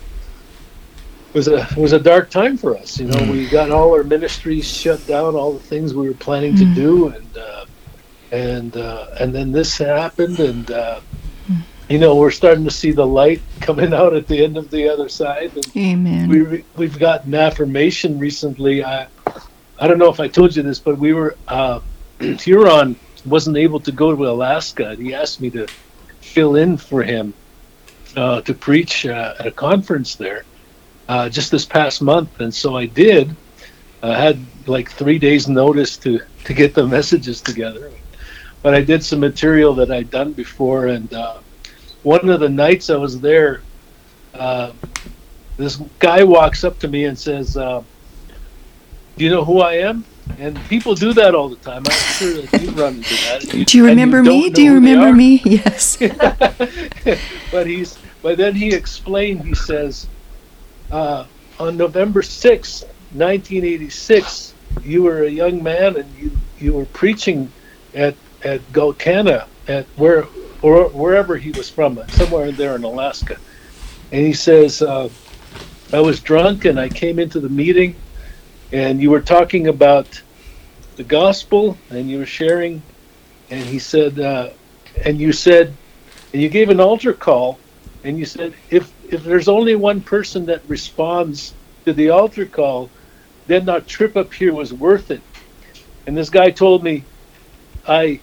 was 1.35 1.49
a 1.49 1.67
was 1.77 1.93
a 1.93 1.99
dark 1.99 2.31
time 2.31 2.57
for 2.57 2.77
us. 2.77 2.99
You 2.99 3.07
know, 3.09 3.21
Mm. 3.21 3.31
we 3.33 3.47
got 3.49 3.71
all 3.71 3.91
our 3.95 4.05
ministries 4.05 4.67
shut 4.67 5.05
down, 5.07 5.35
all 5.35 5.53
the 5.53 5.67
things 5.73 5.93
we 5.95 6.07
were 6.09 6.15
planning 6.15 6.55
to 6.55 6.65
do, 6.65 7.09
and 7.09 7.27
uh, 7.37 7.54
and 8.35 8.77
uh, 8.77 9.07
and 9.21 9.35
then 9.35 9.53
this 9.53 9.79
happened, 9.79 10.41
and 10.41 10.71
uh, 10.71 11.01
you 11.89 11.99
know 11.99 12.17
we're 12.17 12.31
starting 12.31 12.65
to 12.65 12.71
see 12.71 12.91
the 12.91 13.07
light 13.07 13.41
coming 13.61 13.95
out 13.95 14.15
at 14.15 14.27
the 14.27 14.43
end 14.43 14.57
of 14.57 14.71
the 14.71 14.89
other 14.89 15.09
side. 15.09 15.53
And 15.55 15.77
Amen. 15.77 16.29
we 16.29 16.41
re- 16.41 16.65
we've 16.77 16.99
gotten 16.99 17.35
affirmation 17.35 18.19
recently. 18.19 18.85
I 18.85 19.07
I 19.79 19.87
don't 19.87 19.99
know 19.99 20.11
if 20.11 20.21
I 20.21 20.29
told 20.29 20.57
you 20.57 20.63
this, 20.63 20.81
but 20.81 20.99
we 20.99 21.13
were 21.13 21.37
uh, 21.47 21.81
Huron 22.19 22.97
wasn't 23.25 23.57
able 23.57 23.81
to 23.81 23.93
go 23.93 24.15
to 24.15 24.29
Alaska, 24.29 24.91
and 24.91 24.99
he 24.99 25.15
asked 25.15 25.41
me 25.41 25.51
to 25.51 25.67
fill 26.21 26.57
in 26.57 26.77
for 26.77 27.03
him 27.03 27.33
uh, 28.17 28.41
to 28.43 28.55
preach 28.55 29.07
uh, 29.07 29.35
at 29.39 29.47
a 29.47 29.51
conference 29.51 30.17
there 30.17 30.45
uh, 31.09 31.29
just 31.29 31.51
this 31.51 31.65
past 31.65 32.03
month, 32.03 32.41
and 32.41 32.53
so 32.55 32.77
I 32.77 32.87
did. 32.87 33.35
I 34.03 34.21
had 34.21 34.39
like 34.67 34.91
three 34.91 35.19
days' 35.19 35.49
notice 35.49 35.97
to 35.99 36.21
to 36.45 36.55
get 36.55 36.75
the 36.75 36.87
messages 36.99 37.41
together, 37.41 37.91
but 38.65 38.75
I 38.75 38.81
did 38.81 39.05
some 39.05 39.21
material 39.21 39.75
that 39.75 39.91
I'd 39.91 40.11
done 40.11 40.33
before, 40.33 40.87
and 40.87 41.13
uh, 41.13 41.37
one 42.03 42.31
of 42.31 42.41
the 42.41 42.49
nights 42.49 42.89
I 42.89 42.97
was 42.97 43.21
there, 43.21 43.61
uh, 44.33 44.73
this 45.59 45.77
guy 45.99 46.25
walks 46.25 46.65
up 46.65 46.79
to 46.79 46.89
me 46.89 47.05
and 47.05 47.17
says, 47.17 47.59
uh, 47.59 47.83
"Do 49.19 49.25
you 49.25 49.29
know 49.29 49.45
who 49.45 49.61
I 49.61 49.75
am?" 49.75 50.03
And 50.39 50.59
people 50.71 50.95
do 50.95 51.13
that 51.13 51.35
all 51.35 51.51
the 51.51 51.57
time. 51.57 51.83
I'm 51.85 52.15
sure 52.15 52.41
that 52.41 52.63
you 52.63 52.71
run 52.71 52.95
into 52.95 53.15
that. 53.15 53.67
Do 53.69 53.77
you 53.77 53.85
remember 53.85 54.23
don't 54.23 54.27
me? 54.27 54.49
Do 54.49 54.63
you 54.63 54.73
remember 54.73 55.13
me? 55.13 55.43
Yes. 55.45 55.99
but 57.53 57.67
he's 57.67 57.99
but 58.23 58.39
then 58.39 58.55
he 58.55 58.73
explained 58.73 59.45
he 59.45 59.55
says 59.55 60.09
uh, 60.91 61.27
on 61.61 61.77
november 61.77 62.23
sixth, 62.23 62.85
1986 63.13 64.55
you 64.83 65.03
were 65.03 65.25
a 65.25 65.29
young 65.29 65.63
man 65.63 65.97
and 65.97 66.11
you 66.19 66.31
you 66.59 66.73
were 66.73 66.87
preaching 66.87 67.53
at 67.95 68.15
at 68.45 68.61
Gulkana 68.73 69.49
at 69.67 69.87
where 69.97 70.27
or 70.63 70.89
wherever 70.91 71.37
he 71.37 71.51
was 71.53 71.69
from 71.69 72.03
somewhere 72.11 72.53
there 72.53 72.77
in 72.77 72.85
alaska 72.85 73.39
and 74.13 74.21
he 74.27 74.33
says 74.33 74.83
uh, 74.83 75.09
i 75.93 76.01
was 76.01 76.21
drunk 76.21 76.65
and 76.65 76.79
i 76.79 76.89
came 76.89 77.19
into 77.19 77.41
the 77.41 77.49
meeting 77.49 77.97
and 78.73 79.01
you 79.01 79.11
were 79.11 79.21
talking 79.23 79.69
about 79.69 80.21
the 80.97 81.05
gospel 81.05 81.79
and 81.91 82.11
you 82.11 82.19
were 82.19 82.27
sharing, 82.27 82.83
and 83.51 83.69
he 83.69 83.79
said, 83.79 84.19
uh, 84.19 84.51
and 85.05 85.21
you 85.21 85.33
said, 85.33 85.77
and 86.33 86.43
you 86.43 86.49
gave 86.49 86.71
an 86.71 86.81
altar 86.81 87.13
call, 87.13 87.59
and 88.03 88.19
you 88.19 88.25
said, 88.25 88.55
if 88.71 88.93
if 89.11 89.23
there's 89.23 89.49
only 89.49 89.77
one 89.77 90.01
person 90.01 90.47
that 90.47 90.69
responds 90.69 91.55
to 91.85 91.93
the 91.93 92.11
altar 92.11 92.47
call, 92.47 92.91
then 93.47 93.67
that 93.67 93.87
trip 93.87 94.17
up 94.17 94.33
here 94.33 94.53
was 94.53 94.73
worth 94.73 95.11
it. 95.11 95.23
And 96.07 96.17
this 96.17 96.31
guy 96.31 96.51
told 96.51 96.83
me, 96.83 97.05
I 97.87 98.21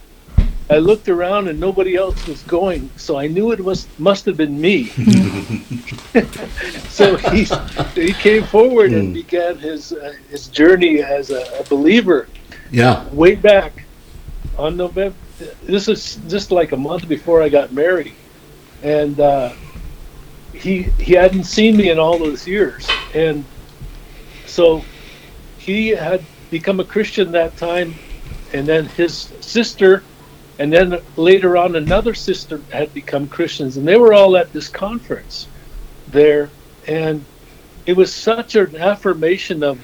I 0.72 0.78
looked 0.78 1.10
around 1.10 1.48
and 1.48 1.60
nobody 1.60 1.96
else 1.96 2.26
was 2.26 2.42
going, 2.44 2.88
so 2.96 3.18
I 3.18 3.26
knew 3.26 3.52
it 3.52 3.62
was 3.62 3.86
must 3.98 4.24
have 4.24 4.38
been 4.38 4.58
me. 4.58 4.84
so 6.88 7.16
he 7.16 7.46
he 7.94 8.12
came 8.14 8.42
forward 8.44 8.92
and 8.92 9.12
began 9.12 9.58
his 9.58 9.92
uh, 9.92 10.14
his 10.30 10.48
journey 10.48 11.02
as 11.02 11.30
a, 11.30 11.42
a 11.60 11.64
believer 11.64 12.26
Yeah. 12.70 13.06
way 13.10 13.34
back 13.34 13.84
on 14.56 14.78
November. 14.78 15.14
This 15.62 15.88
is 15.88 16.16
just 16.26 16.50
like 16.50 16.72
a 16.72 16.76
month 16.76 17.06
before 17.06 17.42
I 17.42 17.50
got 17.50 17.72
married, 17.72 18.14
and 18.82 19.20
uh, 19.20 19.52
he 20.54 20.82
he 20.98 21.12
hadn't 21.12 21.44
seen 21.44 21.76
me 21.76 21.90
in 21.90 21.98
all 21.98 22.18
those 22.18 22.46
years, 22.46 22.88
and 23.14 23.44
so 24.46 24.82
he 25.58 25.88
had 25.88 26.24
become 26.50 26.80
a 26.80 26.84
Christian 26.84 27.30
that 27.32 27.58
time, 27.58 27.94
and 28.54 28.66
then 28.66 28.86
his 28.86 29.32
sister, 29.40 30.02
and 30.62 30.72
then 30.72 30.96
later 31.16 31.56
on 31.56 31.74
another 31.74 32.14
sister 32.14 32.60
had 32.70 32.94
become 32.94 33.26
Christians, 33.26 33.78
and 33.78 33.88
they 33.88 33.96
were 33.96 34.12
all 34.12 34.36
at 34.36 34.52
this 34.52 34.68
conference 34.68 35.48
there, 36.06 36.50
and 36.86 37.24
it 37.84 37.96
was 37.96 38.14
such 38.14 38.54
an 38.54 38.76
affirmation 38.76 39.64
of 39.64 39.80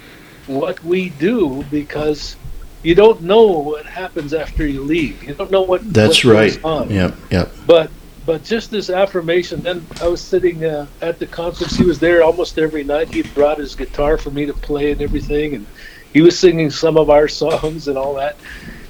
what 0.47 0.81
we 0.85 1.09
do 1.09 1.65
because 1.69 2.37
you 2.85 2.95
don't 2.95 3.23
know 3.23 3.49
what 3.49 3.87
happens 3.87 4.33
after 4.33 4.65
you 4.65 4.85
leave. 4.85 5.21
You 5.25 5.35
don't 5.35 5.51
know 5.51 5.63
what 5.63 5.93
That's 5.93 6.25
what 6.25 6.35
right. 6.35 6.61
on. 6.63 6.91
Yep. 6.91 7.17
Yep. 7.33 7.53
But 7.67 7.91
but 8.25 8.45
just 8.45 8.71
this 8.71 8.89
affirmation. 8.89 9.61
Then 9.63 9.85
I 10.01 10.07
was 10.07 10.23
sitting 10.23 10.65
uh, 10.65 10.87
at 11.01 11.19
the 11.19 11.27
conference. 11.27 11.75
He 11.75 11.83
was 11.83 11.99
there 11.99 12.23
almost 12.23 12.57
every 12.57 12.85
night. 12.85 13.09
He 13.09 13.23
brought 13.23 13.59
his 13.59 13.75
guitar 13.75 14.17
for 14.17 14.31
me 14.31 14.47
to 14.47 14.55
play 14.55 14.93
and 14.93 15.03
everything, 15.03 15.57
and 15.57 15.67
he 16.13 16.23
was 16.23 16.39
singing 16.39 16.71
some 16.71 16.97
of 16.97 17.11
our 17.11 17.27
songs 17.43 17.89
and 17.89 17.99
all 17.99 18.15
that. 18.15 18.39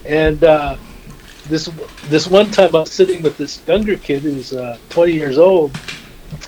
And 0.05 0.45
uh, 0.45 0.77
this 1.49 1.69
this 2.05 2.27
one 2.27 2.51
time, 2.51 2.75
I 2.75 2.81
was 2.81 2.93
sitting 2.93 3.23
with 3.23 3.37
this 3.39 3.61
younger 3.67 3.97
kid 3.97 4.23
who's 4.23 4.53
uh, 4.53 4.79
20 4.91 5.13
years 5.13 5.39
old, 5.39 5.77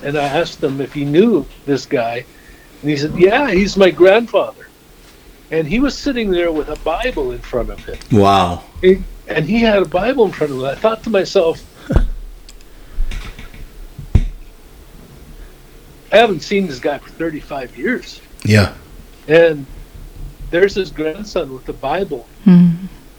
and 0.03 0.17
I 0.17 0.25
asked 0.25 0.63
him 0.63 0.81
if 0.81 0.93
he 0.93 1.05
knew 1.05 1.47
this 1.67 1.87
guy, 1.87 2.25
and 2.83 2.91
he 2.91 2.97
said, 2.97 3.15
"Yeah, 3.19 3.51
he's 3.51 3.77
my 3.77 3.91
grandfather." 3.91 4.67
And 5.51 5.67
he 5.67 5.81
was 5.81 5.99
sitting 5.99 6.31
there 6.31 6.53
with 6.53 6.69
a 6.69 6.77
Bible 6.85 7.33
in 7.33 7.39
front 7.41 7.71
of 7.71 7.85
him. 7.85 7.99
Wow. 8.13 8.63
He- 8.81 9.03
and 9.27 9.45
he 9.45 9.61
had 9.61 9.83
a 9.83 9.85
Bible 9.87 10.25
in 10.27 10.33
front 10.33 10.53
of 10.53 10.59
him. 10.59 10.65
I 10.65 10.75
thought 10.75 11.03
to 11.05 11.11
myself, 11.11 11.61
I 16.13 16.17
haven't 16.17 16.41
seen 16.41 16.67
this 16.67 16.81
guy 16.81 16.99
for 16.99 17.11
35 17.11 17.77
years. 17.79 18.21
Yeah. 18.45 18.75
And 19.29 19.67
there's 20.51 20.75
his 20.75 20.91
grandson 20.91 21.53
with 21.53 21.65
the 21.67 21.73
Bible 21.73 22.27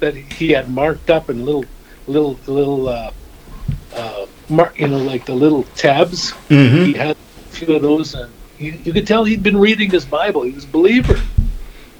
that 0.01 0.15
he 0.15 0.49
had 0.49 0.69
marked 0.69 1.09
up 1.09 1.29
in 1.29 1.45
little, 1.45 1.65
little, 2.07 2.37
little, 2.47 2.89
uh, 2.89 3.11
uh, 3.95 4.25
mark, 4.49 4.77
you 4.77 4.87
know, 4.87 4.97
like 4.97 5.25
the 5.25 5.33
little 5.33 5.63
tabs. 5.75 6.31
Mm-hmm. 6.49 6.85
He 6.85 6.93
had 6.93 7.11
a 7.11 7.49
few 7.49 7.75
of 7.75 7.81
those, 7.81 8.13
and 8.13 8.31
you, 8.59 8.73
you 8.83 8.93
could 8.93 9.07
tell 9.07 9.23
he'd 9.23 9.43
been 9.43 9.57
reading 9.57 9.89
his 9.89 10.05
Bible. 10.05 10.41
He 10.43 10.51
was 10.51 10.65
a 10.65 10.67
believer. 10.67 11.19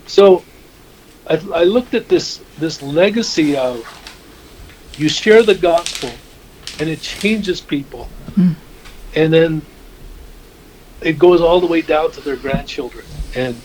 So 0.08 0.44
I, 1.28 1.36
I 1.54 1.64
looked 1.64 1.94
at 1.94 2.10
this 2.10 2.44
this 2.58 2.82
legacy 2.82 3.56
of 3.56 3.86
you 4.98 5.08
share 5.08 5.44
the 5.44 5.56
gospel, 5.56 6.10
and 6.80 6.90
it 6.90 7.02
changes 7.02 7.62
people, 7.62 8.10
and 9.16 9.32
then 9.32 9.62
it 11.02 11.18
goes 11.18 11.40
all 11.42 11.60
the 11.60 11.68
way 11.68 11.82
down 11.82 12.12
to 12.12 12.22
their 12.22 12.36
grandchildren, 12.36 13.06
and 13.36 13.56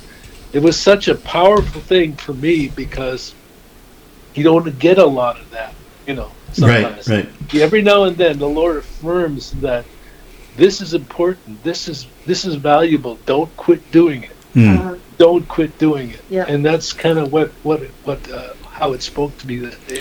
it 0.53 0.63
was 0.63 0.79
such 0.79 1.09
a 1.09 1.15
powerful 1.15 1.81
thing 1.81 2.15
for 2.15 2.35
me 2.35 2.69
because 2.69 3.35
you 4.37 4.45
don't 4.45 4.79
get 4.79 4.99
a 4.99 5.07
lot 5.07 5.39
of 5.41 5.51
that, 5.51 5.75
you 6.07 6.15
know. 6.15 6.31
Sometimes 6.53 7.09
Right. 7.09 7.29
every 7.55 7.83
now 7.83 8.05
and 8.05 8.17
then 8.17 8.39
the 8.39 8.49
lord 8.49 8.79
affirms 8.79 9.51
that 9.61 9.85
this 10.57 10.81
is 10.81 10.95
important 10.95 11.63
this 11.63 11.87
is 11.87 12.07
this 12.25 12.45
is 12.47 12.55
valuable 12.55 13.19
don't 13.27 13.55
quit 13.57 13.81
doing 13.93 14.23
it 14.23 14.31
Mm. 14.55 14.79
Uh, 14.79 14.97
don't 15.19 15.47
quit 15.49 15.77
doing 15.79 16.09
it 16.13 16.23
Yeah. 16.31 16.47
and 16.49 16.65
that's 16.65 16.95
kind 16.95 17.19
of 17.19 17.31
what 17.31 17.51
what 17.63 17.81
what 18.05 18.21
uh, 18.31 18.55
how 18.71 18.95
it 18.95 19.03
spoke 19.03 19.37
to 19.39 19.47
me 19.47 19.57
that 19.59 19.77
day 19.87 20.01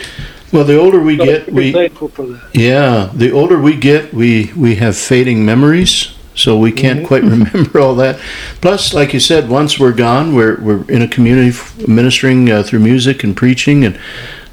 Well, 0.54 0.64
the 0.64 0.80
older 0.80 1.02
we 1.02 1.18
so 1.18 1.26
get, 1.26 1.52
we 1.52 1.74
thankful 1.74 2.08
for 2.08 2.26
that 2.28 2.56
Yeah, 2.56 3.10
the 3.14 3.32
older 3.32 3.60
we 3.60 3.76
get, 3.76 4.14
we 4.14 4.54
we 4.56 4.76
have 4.76 4.96
fading 4.96 5.44
memories, 5.44 6.15
so 6.36 6.58
we 6.58 6.72
can't 6.72 7.02
Mhm. 7.02 7.08
quite 7.08 7.24
remember 7.36 7.80
all 7.80 7.96
that. 7.96 8.20
Plus, 8.62 8.94
like 8.94 9.14
you 9.14 9.20
said, 9.20 9.50
once 9.50 9.80
we're 9.80 9.94
gone, 9.94 10.36
we're 10.36 10.58
we're 10.62 10.84
in 10.90 11.02
a 11.02 11.08
community 11.08 11.50
f- 11.50 11.74
ministering 11.88 12.50
uh, 12.52 12.64
through 12.64 12.80
music 12.80 13.24
and 13.24 13.36
preaching, 13.36 13.84
and 13.86 13.98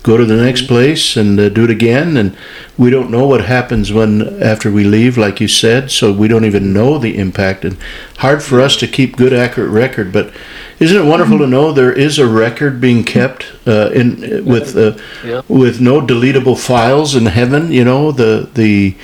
go 0.05 0.17
to 0.17 0.25
the 0.25 0.37
next 0.37 0.63
place 0.67 1.17
and 1.17 1.39
uh, 1.39 1.49
do 1.49 1.63
it 1.63 1.71
again. 1.71 2.17
And 2.17 2.37
we 2.77 2.91
don't 2.91 3.09
know 3.11 3.25
what 3.29 3.45
happens 3.45 3.93
when 3.93 4.43
after 4.43 4.69
we 4.69 4.83
leave, 4.83 5.17
like 5.17 5.41
you 5.41 5.47
said. 5.47 5.91
So 5.93 6.13
we 6.13 6.27
don't 6.27 6.45
even 6.45 6.73
know 6.73 6.99
the 6.99 7.17
impact, 7.17 7.65
and 7.65 7.77
hard 8.19 8.43
for 8.43 8.61
us 8.61 8.77
to 8.77 8.87
keep 8.89 9.17
good, 9.17 9.33
accurate 9.33 9.71
record. 9.71 10.13
But 10.13 10.33
isn't 10.81 10.97
it 10.97 11.05
wonderful 11.09 11.39
to 11.39 11.47
know 11.47 11.71
there 11.73 11.93
is 11.93 12.19
a 12.19 12.27
record 12.27 12.81
being 12.81 13.05
kept 13.05 13.47
uh, 13.67 13.91
in 13.95 14.45
with 14.45 14.77
uh, 14.77 14.97
yeah 15.25 15.43
with 15.49 15.81
no 15.81 16.01
deletable 16.01 16.59
files 16.59 17.15
in 17.15 17.27
heaven 17.27 17.71
you 17.71 17.85
know 17.85 18.11
the 18.11 18.49
the 18.55 18.97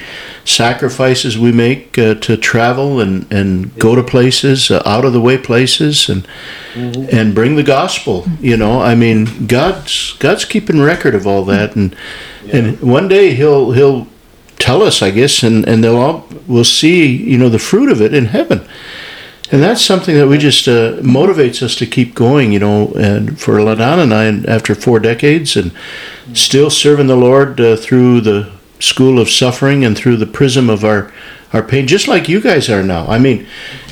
sacrifices 0.49 1.37
we 1.39 1.53
make 1.53 1.99
uh, 1.99 2.15
to 2.15 2.37
travel 2.37 3.01
and 3.01 3.31
and 3.31 3.79
go 3.79 3.95
to 3.95 4.03
places 4.03 4.71
uh, 4.71 4.83
out 4.87 5.05
of 5.05 5.13
the 5.13 5.21
way 5.21 5.37
places 5.39 6.09
and 6.09 6.27
Mhm. 6.75 7.13
and 7.13 7.35
bring 7.35 7.57
the 7.57 7.63
gospel 7.63 8.27
you 8.41 8.57
know 8.57 8.81
i 8.81 8.95
mean 8.95 9.47
god's 9.47 10.15
god's 10.19 10.45
keeping 10.45 10.81
record 10.81 11.15
of 11.15 11.27
all 11.27 11.45
that 11.45 11.75
and 11.77 11.95
and 12.53 12.79
one 12.81 13.09
day 13.09 13.35
he'll 13.35 13.73
he'll 13.73 14.07
tell 14.59 14.83
us 14.83 15.03
i 15.03 15.11
guess 15.11 15.43
and 15.43 15.67
and 15.69 15.83
they'll 15.83 15.97
all 15.97 16.27
we'll 16.47 16.65
see 16.83 17.05
you 17.07 17.37
know 17.39 17.49
the 17.51 17.59
fruit 17.71 17.91
of 17.91 18.01
it 18.01 18.13
in 18.15 18.27
heaven 18.27 18.61
and 19.51 19.63
that's 19.63 19.81
something 19.85 20.15
that 20.19 20.29
we 20.29 20.37
just 20.37 20.69
uh, 20.69 21.01
motivates 21.01 21.63
us 21.63 21.75
to 21.77 21.87
keep 21.87 22.15
going, 22.15 22.53
you 22.53 22.59
know. 22.59 22.93
And 22.99 23.41
for 23.41 23.55
LaDonna 23.61 24.03
and 24.03 24.13
I, 24.13 24.53
after 24.57 24.75
four 24.75 25.01
decades, 25.01 25.57
and 25.57 25.73
still 26.35 26.69
serving 26.69 27.07
the 27.07 27.17
Lord 27.17 27.59
uh, 27.59 27.75
through 27.77 28.21
the 28.21 28.51
school 28.79 29.19
of 29.19 29.31
suffering 29.31 29.85
and 29.85 29.97
through 29.97 30.17
the 30.17 30.27
prism 30.27 30.71
of 30.71 30.85
our 30.85 31.13
our 31.53 31.63
pain, 31.63 31.87
just 31.87 32.07
like 32.07 32.29
you 32.29 32.43
guys 32.43 32.69
are 32.69 32.83
now. 32.83 33.07
I 33.07 33.19
mean, 33.19 33.47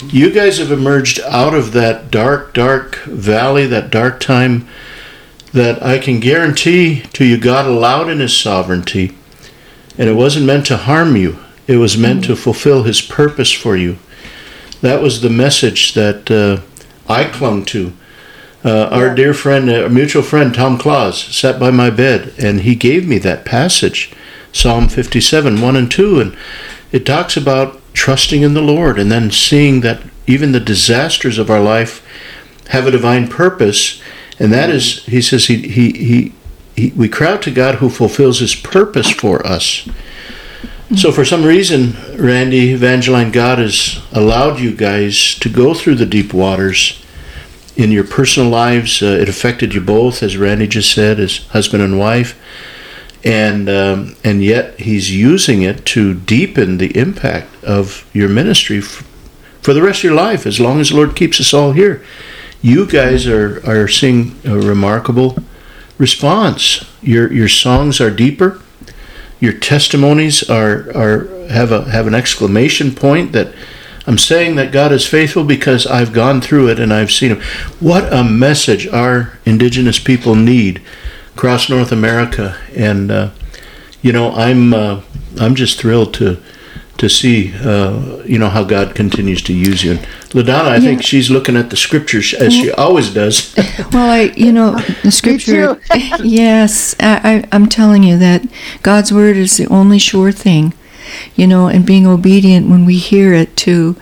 you 0.09 0.31
guys 0.31 0.59
have 0.59 0.71
emerged 0.71 1.21
out 1.21 1.55
of 1.55 1.73
that 1.73 2.11
dark, 2.11 2.53
dark 2.53 2.97
valley, 3.05 3.67
that 3.67 3.91
dark 3.91 4.21
time. 4.21 4.69
That 5.53 5.83
I 5.83 5.99
can 5.99 6.21
guarantee 6.21 7.01
to 7.15 7.25
you, 7.25 7.39
God 7.39 7.67
allowed 7.67 8.11
in 8.11 8.21
His 8.21 8.37
sovereignty, 8.37 9.17
and 9.97 10.07
it 10.07 10.13
wasn't 10.13 10.45
meant 10.45 10.67
to 10.67 10.77
harm 10.77 11.17
you. 11.17 11.39
It 11.67 11.77
was 11.77 11.97
meant 11.97 12.25
to 12.25 12.37
fulfill 12.37 12.83
His 12.83 13.01
purpose 13.01 13.53
for 13.53 13.75
you 13.75 13.97
that 14.81 15.03
was 15.03 15.21
the 15.21 15.31
message 15.31 15.95
that 15.95 16.31
uh, 16.31 16.61
I 17.13 17.25
clung 17.25 17.65
to. 17.67 17.93
Uh, 18.65 18.89
Our 18.91 19.15
dear 19.15 19.33
friend, 19.33 19.71
our 19.71 19.89
mutual 19.89 20.23
friend 20.23 20.55
Tom 20.55 20.79
Claus, 20.79 21.23
sat 21.23 21.61
by 21.61 21.71
my 21.71 21.91
bed 21.91 22.35
and 22.39 22.61
he 22.61 22.75
gave 22.75 23.07
me 23.07 23.19
that 23.19 23.45
passage, 23.45 24.13
Psalm 24.57 24.89
57, 24.89 25.61
1 25.61 25.77
and 25.77 25.91
2. 25.91 26.21
And 26.21 26.37
it 26.93 27.07
talks 27.07 27.37
about 27.37 27.81
trusting 27.93 28.43
in 28.43 28.55
the 28.55 28.63
Lord 28.63 28.99
and 28.99 29.11
then 29.11 29.31
seeing 29.31 29.81
that 29.81 30.03
even 30.27 30.53
the 30.53 30.61
disasters 30.61 31.39
of 31.39 31.51
our 31.51 31.61
life 31.61 32.07
have 32.69 32.87
a 32.87 32.91
divine 32.91 33.29
purpose. 33.29 34.01
And 34.39 34.53
that 34.53 34.71
is, 34.71 35.05
he 35.07 35.23
says, 35.23 35.47
he, 35.47 35.69
he, 35.69 35.93
he, 35.93 36.33
he, 36.75 36.91
we 36.91 37.09
cry 37.09 37.33
out 37.33 37.43
to 37.43 37.51
God 37.51 37.77
who 37.77 37.89
fulfills 37.89 38.41
his 38.41 38.55
purpose 38.55 39.11
for 39.11 39.47
us. 39.47 39.89
So, 40.95 41.11
for 41.11 41.25
some 41.25 41.45
reason, 41.45 41.95
Randy, 42.17 42.73
Evangeline, 42.73 43.33
God 43.33 43.59
has 43.59 44.01
allowed 44.13 44.61
you 44.61 44.75
guys 44.75 45.35
to 45.41 45.49
go 45.49 45.75
through 45.75 45.97
the 45.97 46.07
deep 46.07 46.33
waters 46.33 47.05
in 47.77 47.91
your 47.91 48.05
personal 48.05 48.49
lives. 48.49 49.03
Uh, 49.03 49.07
it 49.07 49.29
affected 49.29 49.75
you 49.75 49.81
both, 49.81 50.23
as 50.23 50.37
Randy 50.37 50.69
just 50.69 50.93
said, 50.93 51.19
as 51.19 51.39
husband 51.49 51.83
and 51.83 51.99
wife, 51.99 52.41
and 53.27 53.69
um, 53.69 54.17
and 54.25 54.43
yet 54.43 54.81
He's 54.81 55.11
using 55.11 55.63
it 55.63 55.85
to 55.87 56.15
deepen 56.15 56.79
the 56.79 56.97
impact 56.97 57.63
of 57.63 58.09
your 58.13 58.29
ministry 58.29 58.79
f- 58.79 59.07
for 59.61 59.75
the 59.75 59.83
rest 59.83 60.01
of 60.01 60.05
your 60.05 60.15
life, 60.15 60.47
as 60.47 60.61
long 60.61 60.81
as 60.81 60.91
the 60.91 60.97
Lord 60.97 61.17
keeps 61.17 61.41
us 61.41 61.53
all 61.53 61.73
here. 61.73 62.05
You 62.63 62.87
guys 62.87 63.27
are 63.27 63.61
are 63.69 63.89
seeing 63.89 64.37
a 64.45 64.57
remarkable 64.57 65.37
response. 65.99 66.85
Your 67.03 67.33
your 67.33 67.49
songs 67.49 68.01
are 68.01 68.11
deeper 68.11 68.61
your 69.41 69.53
testimonies 69.53 70.49
are 70.49 70.91
are 70.97 71.27
have 71.49 71.73
a 71.73 71.85
have 71.91 72.07
an 72.07 72.15
exclamation 72.15 72.95
point 72.95 73.33
that 73.33 73.53
I'm 74.07 74.19
saying 74.19 74.55
that 74.57 74.73
God 74.73 74.93
is 74.93 75.07
faithful 75.07 75.45
because 75.45 75.87
I've 75.87 76.13
gone 76.13 76.41
through 76.41 76.69
it 76.69 76.79
and 76.79 76.93
I've 76.93 77.11
seen 77.11 77.33
him. 77.33 77.43
What 77.81 78.13
a 78.13 78.23
message 78.23 78.87
our 78.87 79.39
indigenous 79.45 79.99
people 79.99 80.37
need 80.37 80.81
across 81.37 81.69
North 81.69 81.93
America, 81.93 82.57
and 82.75 83.11
uh, 83.11 83.31
you 84.01 84.11
know 84.11 84.33
I'm 84.33 84.73
uh, 84.73 85.03
I'm 85.39 85.55
just 85.55 85.79
thrilled 85.79 86.15
to 86.15 86.43
to 86.97 87.11
see 87.11 87.53
uh, 87.63 88.23
you 88.25 88.39
know 88.39 88.49
how 88.49 88.65
God 88.65 88.95
continues 88.95 89.43
to 89.43 89.53
use 89.53 89.85
you. 89.85 89.93
And 89.93 90.01
LaDonna, 90.31 90.69
I 90.69 90.81
think 90.81 91.03
she's 91.03 91.29
looking 91.31 91.55
at 91.55 91.69
the 91.69 91.77
scriptures 91.77 92.33
as 92.33 92.55
she 92.55 92.71
always 92.73 93.13
does. 93.13 93.55
Well, 93.93 94.11
I, 94.11 94.33
you 94.37 94.53
know, 94.53 94.79
the 95.03 95.11
scripture. 95.11 95.79
yes, 96.25 96.97
I, 96.99 97.21
I, 97.23 97.49
I'm 97.53 97.67
telling 97.67 98.03
you 98.03 98.19
that 98.19 98.43
God's 98.83 99.13
word 99.13 99.37
is 99.37 99.59
the 99.59 99.67
only 99.67 99.99
sure 99.99 100.33
thing, 100.33 100.73
you 101.35 101.47
know, 101.47 101.69
and 101.69 101.85
being 101.85 102.07
obedient 102.07 102.69
when 102.69 102.87
we 102.87 102.97
hear 102.97 103.35
it 103.35 103.57
to 103.59 103.97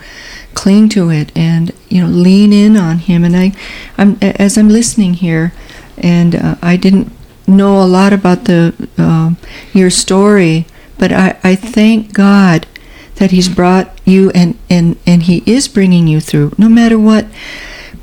cling 0.53 0.87
to 0.87 1.09
it 1.09 1.31
and 1.35 1.73
you 1.89 2.01
know 2.01 2.07
lean 2.07 2.53
in 2.53 2.77
on 2.77 2.99
Him. 2.99 3.25
And 3.25 3.35
I, 3.35 3.51
I'm 3.97 4.17
as 4.21 4.57
I'm 4.57 4.69
listening 4.69 5.15
here, 5.15 5.53
and 5.97 6.35
uh, 6.35 6.55
I 6.61 6.77
didn't 6.77 7.11
know 7.47 7.81
a 7.81 7.85
lot 7.85 8.13
about 8.13 8.45
the 8.45 8.73
um 8.97 9.37
your 9.73 9.89
story, 9.89 10.65
but 10.97 11.11
I, 11.11 11.37
I 11.43 11.55
thank 11.55 12.13
God 12.13 12.67
that 13.15 13.31
He's 13.31 13.49
brought 13.49 13.99
you 14.05 14.31
and 14.31 14.57
and 14.69 14.97
and 15.05 15.23
He 15.23 15.43
is 15.45 15.67
bringing 15.67 16.07
you 16.07 16.19
through, 16.19 16.53
no 16.57 16.69
matter 16.69 16.99
what 16.99 17.25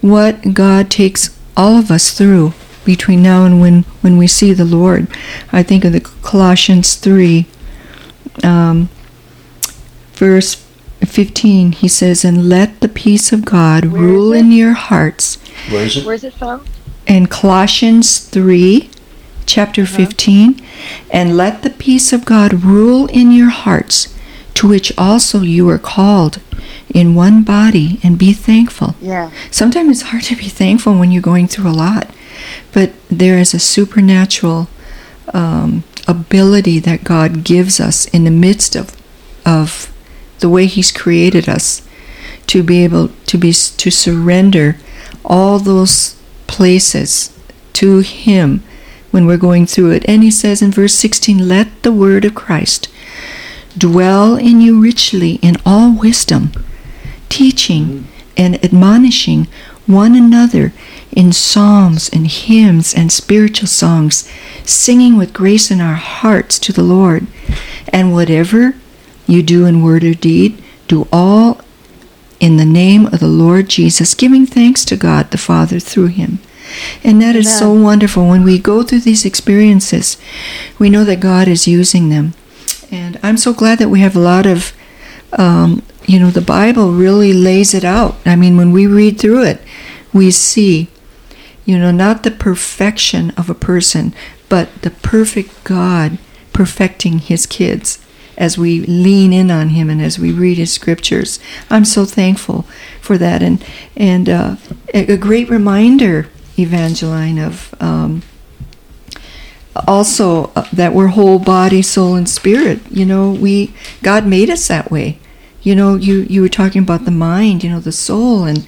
what 0.01 0.55
God 0.55 0.91
takes 0.91 1.39
all 1.57 1.79
of 1.79 1.91
us 1.91 2.11
through 2.11 2.53
between 2.85 3.23
now 3.23 3.45
and 3.45 3.61
when, 3.61 3.83
when 4.01 4.17
we 4.17 4.27
see 4.27 4.53
the 4.53 4.65
Lord. 4.65 5.07
I 5.53 5.63
think 5.63 5.85
of 5.85 5.93
the 5.93 6.01
Colossians 6.01 6.97
3, 6.97 7.47
um, 8.43 8.89
verse 10.15 10.55
15. 11.01 11.73
He 11.73 11.89
says, 11.89 12.25
And 12.25 12.49
let 12.49 12.81
the 12.81 12.89
peace 12.89 13.33
of 13.33 13.45
God 13.45 13.87
Where 13.87 14.03
rule 14.03 14.33
in 14.33 14.51
your 14.53 14.73
hearts. 14.73 15.37
Where 15.71 15.85
is 15.85 15.97
it? 15.97 16.07
Where's 16.07 16.25
it 16.25 16.35
from? 16.35 16.65
And 17.07 17.31
Colossians 17.31 18.19
3, 18.19 18.91
chapter 19.47 19.87
15. 19.87 20.61
And 21.11 21.37
let 21.37 21.63
the 21.63 21.71
peace 21.71 22.13
of 22.13 22.25
God 22.25 22.65
rule 22.65 23.07
in 23.07 23.33
your 23.33 23.51
hearts, 23.51 24.17
to 24.55 24.69
which 24.69 24.97
also 24.99 25.41
you 25.41 25.69
are 25.69 25.79
called 25.79 26.41
in 26.93 27.15
one 27.15 27.43
body, 27.43 27.99
and 28.03 28.19
be 28.19 28.33
thankful. 28.33 28.95
Yeah. 29.01 29.31
Sometimes 29.51 29.91
it's 29.91 30.11
hard 30.11 30.25
to 30.25 30.37
be 30.37 30.49
thankful 30.49 30.99
when 30.99 31.11
you're 31.11 31.23
going 31.23 31.49
through 31.49 31.71
a 31.71 31.73
lot, 31.73 32.11
but 32.73 32.93
there 33.09 33.39
is 33.39 33.55
a 33.55 33.59
supernatural 33.59 34.69
um, 35.33 35.85
ability 36.07 36.79
that 36.81 37.05
God 37.05 37.45
gives 37.45 37.81
us 37.81 38.07
in 38.07 38.25
the 38.25 38.31
midst 38.31 38.77
of 38.77 38.97
of 39.45 39.93
the 40.41 40.49
way 40.49 40.67
He's 40.67 40.93
created 40.93 41.49
us 41.49 41.87
to 42.49 42.63
be 42.63 42.85
able 42.85 43.09
to 43.27 43.39
be 43.39 43.53
to 43.53 43.91
surrender 43.91 44.77
all 45.25 45.59
those 45.59 46.17
places 46.47 47.37
to 47.75 48.01
Him 48.01 48.63
when 49.13 49.25
we're 49.25 49.37
going 49.37 49.67
through 49.67 49.93
it. 49.93 50.05
And 50.09 50.25
He 50.25 50.31
says 50.33 50.61
in 50.61 50.73
verse 50.73 50.95
16, 50.95 51.47
"Let 51.47 51.69
the 51.85 51.93
word 51.93 52.25
of 52.25 52.35
Christ 52.35 52.89
dwell 53.79 54.35
in 54.35 54.61
you 54.61 54.81
richly 54.81 55.39
in 55.43 55.57
all 55.65 55.93
wisdom." 55.93 56.51
teaching 57.33 58.07
and 58.37 58.63
admonishing 58.63 59.47
one 59.87 60.15
another 60.15 60.71
in 61.11 61.33
psalms 61.33 62.11
and 62.11 62.27
hymns 62.27 62.95
and 62.95 63.11
spiritual 63.11 63.67
songs, 63.67 64.29
singing 64.65 65.17
with 65.17 65.33
grace 65.33 65.71
in 65.71 65.81
our 65.81 65.95
hearts 65.95 66.59
to 66.59 66.75
the 66.75 66.83
Lord. 66.83 67.27
And 67.89 68.13
whatever 68.13 68.75
you 69.27 69.43
do 69.43 69.65
in 69.65 69.83
word 69.83 70.05
or 70.05 70.13
deed, 70.13 70.63
do 70.89 71.09
all 71.11 71.63
in 72.39 72.59
the 72.59 72.67
name 72.67 73.07
of 73.07 73.21
the 73.21 73.29
Lord 73.29 73.71
Jesus, 73.71 74.15
giving 74.15 74.45
thanks 74.45 74.85
to 74.85 74.97
God 74.97 75.31
the 75.31 75.39
Father 75.39 75.81
through 75.81 76.09
him. 76.09 76.39
And 77.05 77.21
that 77.23 77.37
is 77.37 77.57
so 77.59 77.73
wonderful. 77.73 78.29
When 78.29 78.45
we 78.45 78.59
go 78.59 78.83
through 78.83 79.01
these 79.01 79.25
experiences, 79.25 80.17
we 80.79 80.91
know 80.91 81.05
that 81.05 81.21
God 81.21 81.49
is 81.49 81.69
using 81.69 82.09
them. 82.09 82.35
And 82.91 83.19
I'm 83.23 83.37
so 83.37 83.53
glad 83.53 83.79
that 83.79 83.89
we 83.89 84.01
have 84.01 84.17
a 84.17 84.21
lot 84.21 84.47
of 84.47 84.73
um, 85.39 85.83
you 86.07 86.19
know, 86.19 86.31
the 86.31 86.41
Bible 86.41 86.93
really 86.93 87.33
lays 87.33 87.75
it 87.75 87.85
out. 87.85 88.17
I 88.27 88.37
mean, 88.37 88.57
when 88.57 88.73
we 88.73 88.87
read 88.87 89.19
through 89.19 89.45
it, 89.45 89.61
we 90.13 90.31
see, 90.31 90.89
you 91.65 91.79
know, 91.79 91.91
not 91.91 92.23
the 92.23 92.31
perfection 92.31 93.31
of 93.31 93.49
a 93.49 93.55
person, 93.55 94.15
but 94.49 94.83
the 94.83 94.91
perfect 94.91 95.65
God 95.65 96.19
perfecting 96.53 97.19
his 97.19 97.47
kids 97.47 98.05
as 98.37 98.59
we 98.59 98.81
lean 98.81 99.33
in 99.33 99.51
on 99.51 99.71
him 99.71 99.89
and 99.89 100.03
as 100.03 100.19
we 100.19 100.33
read 100.33 100.59
his 100.59 100.73
scriptures. 100.73 101.39
I'm 101.71 101.85
so 101.85 102.05
thankful 102.05 102.63
for 103.01 103.17
that. 103.19 103.43
And, 103.43 103.65
and 103.97 104.29
uh, 104.29 104.57
a 104.93 105.17
great 105.17 105.49
reminder, 105.49 106.29
Evangeline, 106.59 107.39
of. 107.39 107.75
Um, 107.81 108.23
also 109.87 110.53
uh, 110.55 110.67
that 110.73 110.93
we're 110.93 111.09
whole 111.09 111.39
body 111.39 111.81
soul 111.83 112.15
and 112.15 112.29
spirit 112.29 112.81
you 112.91 113.07
know 113.07 113.31
we 113.31 113.73
god 114.03 114.27
made 114.27 114.51
us 114.51 114.69
that 114.69 114.91
way 114.91 115.19
you 115.63 115.75
know 115.75 115.95
you 115.95 116.21
you 116.29 116.43
were 116.43 116.49
talking 116.49 116.83
about 116.83 117.05
the 117.05 117.11
mind 117.11 117.65
you 117.65 117.71
know 117.71 117.81
the 117.81 117.93
soul 117.93 118.45
and 118.45 118.67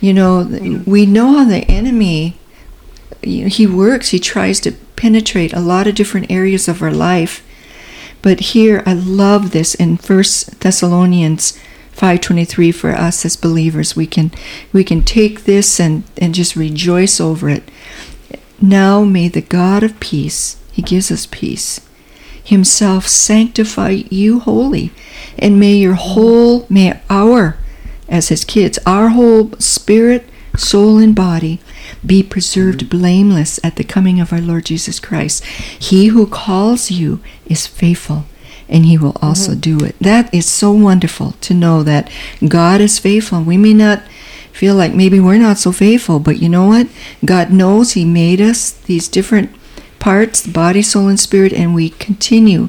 you 0.00 0.12
know 0.12 0.42
we 0.86 1.04
know 1.04 1.38
how 1.38 1.44
the 1.44 1.64
enemy 1.68 2.36
you 3.22 3.42
know, 3.42 3.48
he 3.48 3.66
works 3.66 4.08
he 4.08 4.18
tries 4.18 4.60
to 4.60 4.72
penetrate 4.96 5.52
a 5.52 5.60
lot 5.60 5.86
of 5.86 5.94
different 5.94 6.30
areas 6.30 6.68
of 6.68 6.82
our 6.82 6.92
life 6.92 7.46
but 8.22 8.40
here 8.40 8.82
i 8.86 8.94
love 8.94 9.50
this 9.50 9.74
in 9.74 9.96
first 9.96 10.60
thessalonians 10.60 11.58
523 12.00 12.72
for 12.72 12.92
us 12.92 13.24
as 13.26 13.36
believers 13.36 13.94
we 13.94 14.06
can 14.06 14.30
we 14.72 14.82
can 14.82 15.02
take 15.02 15.44
this 15.44 15.78
and 15.78 16.02
and 16.16 16.34
just 16.34 16.56
rejoice 16.56 17.20
over 17.20 17.50
it 17.50 17.62
now 18.60 19.04
may 19.04 19.28
the 19.28 19.40
God 19.40 19.82
of 19.82 19.98
peace, 20.00 20.56
He 20.72 20.82
gives 20.82 21.10
us 21.10 21.26
peace, 21.30 21.80
Himself 22.44 23.06
sanctify 23.06 24.02
you 24.10 24.40
wholly, 24.40 24.92
and 25.38 25.58
may 25.58 25.74
your 25.76 25.94
whole, 25.94 26.66
may 26.68 27.00
our, 27.08 27.56
as 28.08 28.28
His 28.28 28.44
kids, 28.44 28.78
our 28.84 29.10
whole 29.10 29.52
spirit, 29.58 30.28
soul, 30.58 30.98
and 30.98 31.14
body 31.14 31.60
be 32.04 32.22
preserved 32.22 32.90
blameless 32.90 33.58
at 33.64 33.76
the 33.76 33.84
coming 33.84 34.20
of 34.20 34.32
our 34.32 34.42
Lord 34.42 34.66
Jesus 34.66 35.00
Christ. 35.00 35.44
He 35.44 36.08
who 36.08 36.26
calls 36.26 36.90
you 36.90 37.20
is 37.46 37.66
faithful. 37.66 38.26
And 38.70 38.86
he 38.86 38.96
will 38.96 39.16
also 39.20 39.52
mm-hmm. 39.52 39.60
do 39.60 39.84
it. 39.84 39.96
That 40.00 40.32
is 40.32 40.46
so 40.46 40.70
wonderful 40.70 41.32
to 41.40 41.52
know 41.52 41.82
that 41.82 42.10
God 42.46 42.80
is 42.80 42.98
faithful. 42.98 43.42
We 43.42 43.56
may 43.56 43.74
not 43.74 44.02
feel 44.52 44.74
like 44.74 44.94
maybe 44.94 45.18
we're 45.18 45.38
not 45.38 45.58
so 45.58 45.72
faithful, 45.72 46.20
but 46.20 46.40
you 46.40 46.48
know 46.48 46.66
what? 46.66 46.86
God 47.24 47.50
knows 47.50 47.92
He 47.92 48.04
made 48.04 48.40
us 48.40 48.70
these 48.70 49.08
different 49.08 49.50
parts 49.98 50.46
body, 50.46 50.82
soul, 50.82 51.08
and 51.08 51.18
spirit, 51.18 51.52
and 51.52 51.74
we 51.74 51.90
continue 51.90 52.68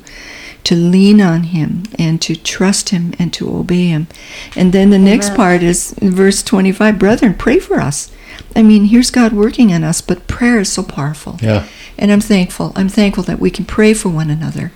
to 0.64 0.76
lean 0.76 1.22
on 1.22 1.44
Him 1.44 1.84
and 1.98 2.22
to 2.22 2.36
trust 2.36 2.90
Him 2.90 3.14
and 3.20 3.34
to 3.34 3.54
obey 3.54 3.88
Him. 3.88 4.08
And 4.56 4.74
then 4.74 4.90
the 4.90 5.00
next 5.00 5.36
part 5.36 5.64
is 5.64 5.94
verse 6.02 6.44
25 6.44 6.98
Brethren, 7.00 7.34
pray 7.34 7.60
for 7.60 7.80
us. 7.80 8.12
I 8.56 8.64
mean, 8.64 8.86
here's 8.86 9.12
God 9.12 9.34
working 9.34 9.70
in 9.70 9.84
us, 9.84 10.02
but 10.02 10.28
prayer 10.28 10.60
is 10.60 10.72
so 10.72 10.84
powerful. 10.84 11.38
Yeah. 11.42 11.68
And 11.98 12.12
I'm 12.12 12.22
thankful. 12.22 12.72
I'm 12.76 12.90
thankful 12.90 13.24
that 13.26 13.40
we 13.40 13.50
can 13.52 13.66
pray 13.66 13.94
for 13.94 14.10
one 14.10 14.30
another. 14.30 14.72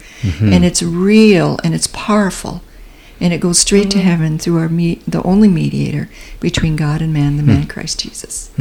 And 0.54 0.64
it's 0.66 0.82
real 0.84 1.60
and 1.64 1.74
it's 1.74 1.88
powerful. 1.88 2.62
And 3.20 3.34
it 3.34 3.40
goes 3.40 3.60
straight 3.60 3.90
to 3.92 4.00
heaven 4.00 4.38
through 4.38 4.58
our 4.60 4.70
me- 4.70 5.02
the 5.08 5.24
only 5.24 5.48
mediator 5.48 6.10
between 6.40 6.76
God 6.76 7.02
and 7.02 7.14
man, 7.14 7.38
the 7.38 7.44
man 7.44 7.66
Christ 7.68 8.00
Jesus. 8.02 8.52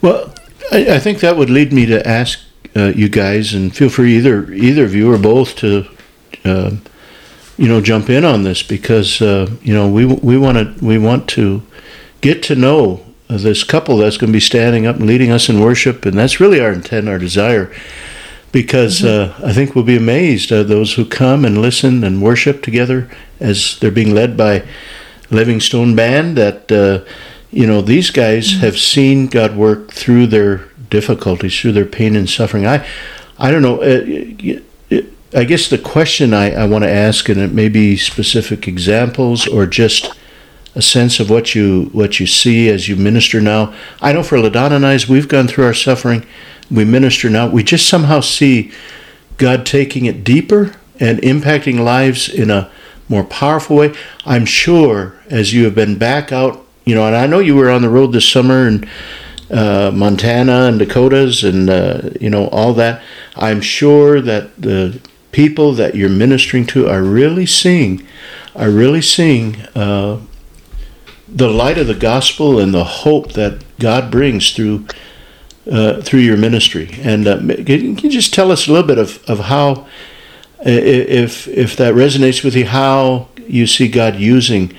Well, 0.00 0.34
I, 0.70 0.94
I 0.96 0.98
think 0.98 1.20
that 1.20 1.36
would 1.36 1.50
lead 1.50 1.72
me 1.72 1.86
to 1.86 2.06
ask 2.06 2.38
uh, 2.74 2.92
you 2.94 3.08
guys, 3.08 3.52
and 3.54 3.74
feel 3.74 3.88
free 3.90 4.16
either 4.16 4.50
either 4.52 4.84
of 4.84 4.94
you 4.94 5.12
or 5.12 5.18
both 5.18 5.56
to, 5.56 5.84
uh, 6.44 6.70
you 7.58 7.68
know, 7.68 7.80
jump 7.80 8.08
in 8.08 8.24
on 8.24 8.44
this 8.44 8.62
because 8.62 9.20
uh, 9.20 9.50
you 9.62 9.74
know 9.74 9.88
we 9.90 10.06
we 10.06 10.38
want 10.38 10.56
to 10.58 10.84
we 10.84 10.96
want 10.96 11.28
to 11.30 11.62
get 12.20 12.42
to 12.44 12.54
know 12.54 13.04
this 13.28 13.64
couple 13.64 13.96
that's 13.96 14.16
going 14.18 14.32
to 14.32 14.36
be 14.36 14.40
standing 14.40 14.86
up 14.86 14.96
and 14.96 15.06
leading 15.06 15.30
us 15.30 15.48
in 15.48 15.60
worship, 15.60 16.04
and 16.04 16.18
that's 16.18 16.40
really 16.40 16.60
our 16.60 16.72
intent, 16.72 17.08
our 17.08 17.18
desire. 17.18 17.72
Because 18.50 19.02
uh, 19.02 19.34
I 19.42 19.54
think 19.54 19.74
we'll 19.74 19.84
be 19.84 19.96
amazed 19.96 20.52
uh, 20.52 20.62
those 20.62 20.94
who 20.94 21.06
come 21.06 21.44
and 21.46 21.62
listen 21.62 22.04
and 22.04 22.22
worship 22.22 22.62
together 22.62 23.10
as 23.40 23.78
they're 23.80 23.90
being 23.90 24.14
led 24.14 24.36
by 24.36 24.62
Living 25.30 25.58
Stone 25.58 25.96
Band. 25.96 26.36
That 26.36 26.70
uh, 26.70 27.08
you 27.50 27.66
know 27.66 27.80
these 27.80 28.10
guys 28.10 28.60
have 28.60 28.78
seen 28.78 29.28
God 29.28 29.56
work 29.56 29.90
through 29.92 30.26
their 30.26 30.68
difficulties, 30.90 31.58
through 31.58 31.72
their 31.72 31.86
pain 31.86 32.14
and 32.14 32.28
suffering. 32.28 32.66
I, 32.66 32.86
I 33.38 33.50
don't 33.50 33.62
know. 33.62 33.80
Uh, 33.80 34.04
y- 34.06 34.36
y- 34.42 34.62
I 35.34 35.44
guess 35.44 35.70
the 35.70 35.78
question 35.78 36.34
I, 36.34 36.52
I 36.52 36.66
want 36.66 36.84
to 36.84 36.90
ask, 36.90 37.30
and 37.30 37.40
it 37.40 37.52
may 37.54 37.70
be 37.70 37.96
specific 37.96 38.68
examples 38.68 39.46
or 39.46 39.64
just 39.64 40.14
a 40.74 40.82
sense 40.82 41.20
of 41.20 41.28
what 41.28 41.54
you 41.54 41.90
what 41.92 42.18
you 42.18 42.26
see 42.26 42.68
as 42.68 42.88
you 42.88 42.96
minister 42.96 43.40
now. 43.40 43.74
I 44.00 44.12
know 44.12 44.22
for 44.22 44.38
LaDonna 44.38 44.76
and 44.76 44.86
I, 44.86 44.98
we've 45.08 45.28
gone 45.28 45.48
through 45.48 45.64
our 45.64 45.74
suffering, 45.74 46.26
we 46.70 46.84
minister 46.84 47.28
now. 47.28 47.48
We 47.48 47.62
just 47.62 47.88
somehow 47.88 48.20
see 48.20 48.72
God 49.36 49.66
taking 49.66 50.06
it 50.06 50.24
deeper 50.24 50.74
and 50.98 51.18
impacting 51.20 51.80
lives 51.80 52.28
in 52.28 52.50
a 52.50 52.70
more 53.08 53.24
powerful 53.24 53.76
way. 53.76 53.94
I'm 54.24 54.46
sure 54.46 55.16
as 55.28 55.52
you 55.52 55.64
have 55.64 55.74
been 55.74 55.98
back 55.98 56.32
out, 56.32 56.64
you 56.84 56.94
know, 56.94 57.06
and 57.06 57.16
I 57.16 57.26
know 57.26 57.40
you 57.40 57.56
were 57.56 57.70
on 57.70 57.82
the 57.82 57.90
road 57.90 58.12
this 58.12 58.28
summer 58.28 58.66
and 58.66 58.88
uh, 59.50 59.90
Montana 59.94 60.66
and 60.66 60.78
Dakotas 60.78 61.44
and 61.44 61.68
uh, 61.68 62.10
you 62.20 62.30
know 62.30 62.48
all 62.48 62.72
that. 62.74 63.02
I'm 63.36 63.60
sure 63.60 64.20
that 64.20 64.60
the 64.60 65.00
people 65.32 65.72
that 65.74 65.94
you're 65.94 66.08
ministering 66.10 66.66
to 66.66 66.88
are 66.88 67.02
really 67.02 67.46
seeing, 67.46 68.06
are 68.54 68.70
really 68.70 69.02
seeing 69.02 69.56
uh, 69.74 70.20
the 71.34 71.48
light 71.48 71.78
of 71.78 71.86
the 71.86 71.94
gospel 71.94 72.58
and 72.58 72.74
the 72.74 72.84
hope 72.84 73.32
that 73.32 73.62
God 73.78 74.10
brings 74.10 74.52
through 74.52 74.86
uh, 75.70 76.02
through 76.02 76.20
your 76.20 76.36
ministry. 76.36 76.90
And 77.02 77.26
uh, 77.26 77.38
can 77.38 77.98
you 77.98 78.10
just 78.10 78.34
tell 78.34 78.50
us 78.50 78.66
a 78.66 78.72
little 78.72 78.86
bit 78.86 78.98
of, 78.98 79.22
of 79.30 79.38
how, 79.40 79.86
if 80.60 81.46
if 81.48 81.76
that 81.76 81.94
resonates 81.94 82.44
with 82.44 82.54
you, 82.54 82.66
how 82.66 83.28
you 83.46 83.66
see 83.66 83.88
God 83.88 84.16
using 84.16 84.74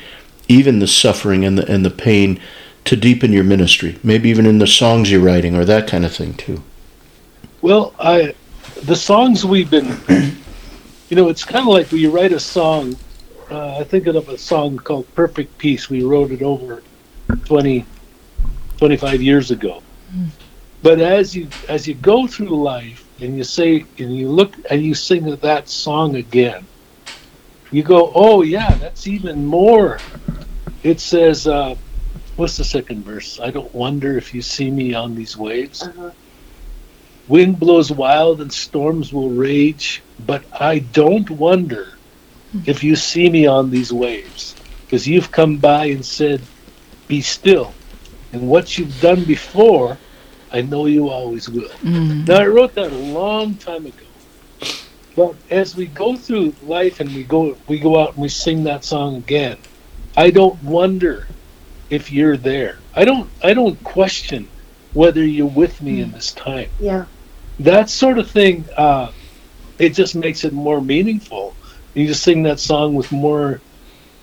even 0.47 0.79
the 0.79 0.87
suffering 0.87 1.45
and 1.45 1.57
the 1.57 1.71
and 1.71 1.85
the 1.85 1.89
pain 1.89 2.39
to 2.85 2.95
deepen 2.95 3.31
your 3.31 3.45
ministry, 3.45 3.97
maybe 4.03 4.29
even 4.29 4.45
in 4.45 4.59
the 4.59 4.67
songs 4.67 5.09
you're 5.09 5.21
writing 5.21 5.55
or 5.55 5.63
that 5.65 5.87
kind 5.87 6.05
of 6.05 6.13
thing 6.13 6.33
too. 6.33 6.61
Well, 7.61 7.93
I 7.97 8.35
the 8.83 8.95
songs 8.95 9.45
we've 9.45 9.69
been, 9.69 9.97
you 11.09 11.15
know, 11.15 11.29
it's 11.29 11.45
kind 11.45 11.61
of 11.61 11.73
like 11.73 11.91
when 11.91 12.01
you 12.01 12.11
write 12.11 12.33
a 12.33 12.39
song. 12.39 12.97
Uh, 13.49 13.77
I 13.79 13.83
think 13.83 14.07
of 14.07 14.29
a 14.29 14.37
song 14.37 14.77
called 14.77 15.13
"Perfect 15.15 15.57
Peace." 15.57 15.89
We 15.89 16.03
wrote 16.03 16.31
it 16.31 16.41
over 16.41 16.83
20, 17.45 17.85
25 18.77 19.21
years 19.21 19.51
ago. 19.51 19.81
Mm. 20.15 20.27
But 20.81 20.99
as 20.99 21.35
you 21.35 21.47
as 21.69 21.87
you 21.87 21.93
go 21.95 22.27
through 22.27 22.61
life 22.61 23.07
and 23.21 23.37
you 23.37 23.43
say 23.43 23.85
and 23.97 24.15
you 24.15 24.27
look 24.29 24.53
and 24.69 24.81
you 24.81 24.93
sing 24.93 25.35
that 25.35 25.69
song 25.69 26.15
again, 26.15 26.65
you 27.71 27.83
go, 27.83 28.11
"Oh 28.13 28.41
yeah, 28.41 28.73
that's 28.75 29.07
even 29.07 29.45
more." 29.45 29.99
It 30.83 30.99
says. 30.99 31.47
Uh, 31.47 31.75
what's 32.35 32.57
the 32.57 32.63
second 32.63 33.03
verse? 33.03 33.39
I 33.39 33.51
don't 33.51 33.73
wonder 33.73 34.17
if 34.17 34.33
you 34.33 34.41
see 34.41 34.71
me 34.71 34.93
on 34.93 35.15
these 35.15 35.37
waves. 35.37 35.83
Uh-huh. 35.83 36.11
Wind 37.27 37.59
blows 37.59 37.91
wild 37.91 38.41
and 38.41 38.51
storms 38.51 39.13
will 39.13 39.29
rage, 39.29 40.01
but 40.25 40.43
I 40.51 40.79
don't 40.79 41.29
wonder. 41.29 41.92
If 42.65 42.83
you 42.83 42.95
see 42.95 43.29
me 43.29 43.45
on 43.45 43.69
these 43.69 43.91
waves. 43.91 44.55
Because 44.85 45.07
you've 45.07 45.31
come 45.31 45.57
by 45.57 45.85
and 45.85 46.05
said, 46.05 46.41
Be 47.07 47.21
still. 47.21 47.73
And 48.31 48.47
what 48.47 48.77
you've 48.77 48.99
done 49.01 49.23
before, 49.23 49.97
I 50.51 50.61
know 50.61 50.85
you 50.85 51.09
always 51.09 51.49
will. 51.49 51.69
Mm. 51.81 52.27
Now, 52.27 52.41
I 52.41 52.47
wrote 52.47 52.75
that 52.75 52.91
a 52.91 52.95
long 52.95 53.55
time 53.55 53.85
ago. 53.85 54.05
But 55.15 55.35
as 55.51 55.75
we 55.75 55.87
go 55.87 56.15
through 56.15 56.55
life 56.63 56.99
and 56.99 57.13
we 57.13 57.23
go 57.23 57.55
we 57.67 57.79
go 57.79 58.01
out 58.01 58.13
and 58.13 58.17
we 58.17 58.29
sing 58.29 58.63
that 58.63 58.83
song 58.83 59.17
again, 59.17 59.57
I 60.17 60.31
don't 60.31 60.61
wonder 60.63 61.27
if 61.89 62.11
you're 62.11 62.37
there. 62.37 62.79
I 62.95 63.05
don't 63.05 63.29
I 63.43 63.53
don't 63.53 63.81
question 63.83 64.47
whether 64.93 65.23
you're 65.23 65.45
with 65.45 65.81
me 65.81 66.01
in 66.01 66.11
this 66.11 66.31
time. 66.31 66.69
Yeah. 66.79 67.05
That 67.59 67.89
sort 67.89 68.17
of 68.17 68.29
thing, 68.29 68.65
uh, 68.75 69.11
it 69.77 69.89
just 69.89 70.15
makes 70.15 70.43
it 70.43 70.53
more 70.53 70.81
meaningful. 70.81 71.55
You 71.93 72.07
just 72.07 72.23
sing 72.23 72.43
that 72.43 72.59
song 72.59 72.95
with 72.95 73.11
more 73.11 73.61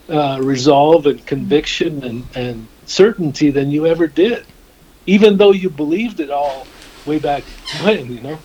uh, 0.09 0.41
resolve 0.43 1.07
and 1.07 1.25
conviction 1.27 2.03
and, 2.05 2.27
and 2.35 2.67
certainty 2.87 3.51
than 3.51 3.71
you 3.71 3.87
ever 3.87 4.07
did, 4.07 4.45
even 5.07 5.37
though 5.37 5.53
you 5.53 5.71
believed 5.71 6.21
it 6.21 6.31
all 6.31 6.67
way 7.07 7.19
back 7.19 7.45
when, 7.83 8.13
you 8.13 8.21
know. 8.21 8.39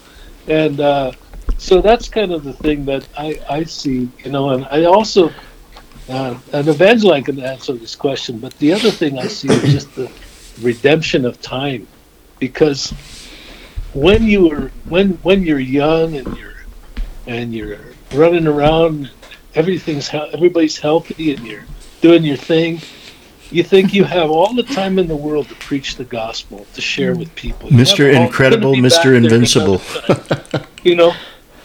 And 0.47 0.79
uh, 0.79 1.11
so 1.57 1.81
that's 1.81 2.07
kind 2.07 2.31
of 2.31 2.43
the 2.43 2.53
thing 2.53 2.85
that 2.85 3.07
I, 3.17 3.39
I 3.49 3.63
see, 3.63 4.09
you 4.23 4.31
know. 4.31 4.51
And 4.51 4.65
I 4.65 4.83
also 4.83 5.33
uh, 6.07 6.37
and 6.53 7.25
can 7.25 7.39
answer 7.39 7.73
this 7.73 7.95
question, 7.95 8.37
but 8.37 8.57
the 8.59 8.73
other 8.73 8.91
thing 8.91 9.17
I 9.17 9.27
see 9.27 9.49
is 9.49 9.71
just 9.71 9.95
the 9.95 10.11
redemption 10.61 11.25
of 11.25 11.41
time, 11.41 11.87
because 12.39 12.91
when 13.93 14.23
you 14.23 14.51
are 14.51 14.69
when 14.87 15.11
when 15.23 15.43
you're 15.43 15.59
young 15.59 16.15
and 16.15 16.37
you're 16.37 16.54
and 17.27 17.53
you're 17.53 17.79
running 18.13 18.47
around, 18.47 19.09
everything's 19.55 20.13
everybody's 20.13 20.77
healthy 20.77 21.33
and 21.33 21.45
you're 21.45 21.65
doing 22.01 22.23
your 22.23 22.37
thing. 22.37 22.79
You 23.51 23.63
think 23.63 23.93
you 23.93 24.03
have 24.03 24.31
all 24.31 24.53
the 24.53 24.63
time 24.63 24.97
in 24.97 25.07
the 25.07 25.15
world 25.15 25.49
to 25.49 25.55
preach 25.55 25.95
the 25.95 26.03
gospel, 26.03 26.65
to 26.73 26.81
share 26.81 27.15
with 27.15 27.33
people. 27.35 27.69
Mr. 27.69 28.13
Incredible, 28.13 28.73
Mr. 28.73 29.15
Invincible. 29.15 29.81
you 30.83 30.95
know, 30.95 31.13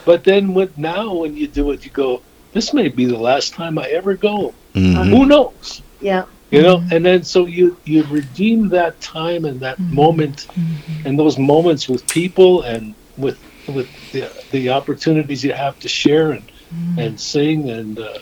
but 0.04 0.24
then 0.24 0.52
with 0.52 0.76
now 0.76 1.14
when 1.14 1.36
you 1.36 1.48
do 1.48 1.70
it, 1.70 1.84
you 1.84 1.90
go, 1.90 2.22
this 2.52 2.74
may 2.74 2.88
be 2.88 3.06
the 3.06 3.18
last 3.18 3.54
time 3.54 3.78
I 3.78 3.88
ever 3.88 4.14
go. 4.14 4.54
Mm-hmm. 4.74 5.10
Who 5.10 5.26
knows? 5.26 5.82
Yeah. 6.00 6.26
You 6.50 6.62
know, 6.62 6.84
and 6.90 7.06
then 7.06 7.22
so 7.22 7.46
you 7.46 7.76
you 7.84 8.02
redeem 8.04 8.68
that 8.70 9.00
time 9.00 9.44
and 9.44 9.60
that 9.60 9.78
mm-hmm. 9.78 9.94
moment 9.94 10.48
mm-hmm. 10.50 11.06
and 11.06 11.16
those 11.16 11.38
moments 11.38 11.88
with 11.88 12.06
people 12.08 12.62
and 12.62 12.94
with 13.16 13.38
with 13.74 13.88
the, 14.12 14.30
the 14.50 14.70
opportunities 14.70 15.44
you 15.44 15.52
have 15.52 15.78
to 15.80 15.88
share 15.88 16.32
and 16.32 16.46
mm-hmm. 16.74 16.98
and 16.98 17.20
sing 17.20 17.70
and 17.70 17.98
uh, 17.98 18.18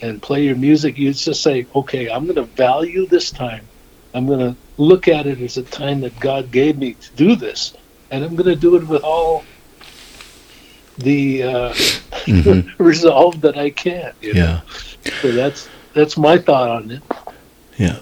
and 0.00 0.22
play 0.22 0.44
your 0.44 0.56
music. 0.56 0.98
You 0.98 1.12
just 1.12 1.42
say, 1.42 1.66
okay, 1.74 2.10
I'm 2.10 2.24
going 2.24 2.36
to 2.36 2.42
value 2.42 3.06
this 3.06 3.30
time. 3.30 3.66
I'm 4.14 4.26
going 4.26 4.40
to 4.40 4.56
look 4.76 5.08
at 5.08 5.26
it 5.26 5.40
as 5.40 5.56
a 5.56 5.62
time 5.62 6.00
that 6.00 6.18
God 6.20 6.50
gave 6.50 6.78
me 6.78 6.94
to 6.94 7.12
do 7.12 7.36
this, 7.36 7.74
and 8.10 8.24
I'm 8.24 8.36
going 8.36 8.48
to 8.48 8.56
do 8.56 8.76
it 8.76 8.86
with 8.86 9.02
all 9.02 9.44
the 10.98 11.42
uh, 11.42 11.72
mm-hmm. 11.72 12.82
resolve 12.82 13.40
that 13.42 13.56
I 13.58 13.70
can. 13.70 14.12
You 14.20 14.34
know? 14.34 14.40
Yeah. 14.40 14.60
So 15.20 15.32
that's 15.32 15.68
that's 15.92 16.16
my 16.16 16.38
thought 16.38 16.70
on 16.70 16.90
it. 16.90 17.02
Yeah. 17.76 17.98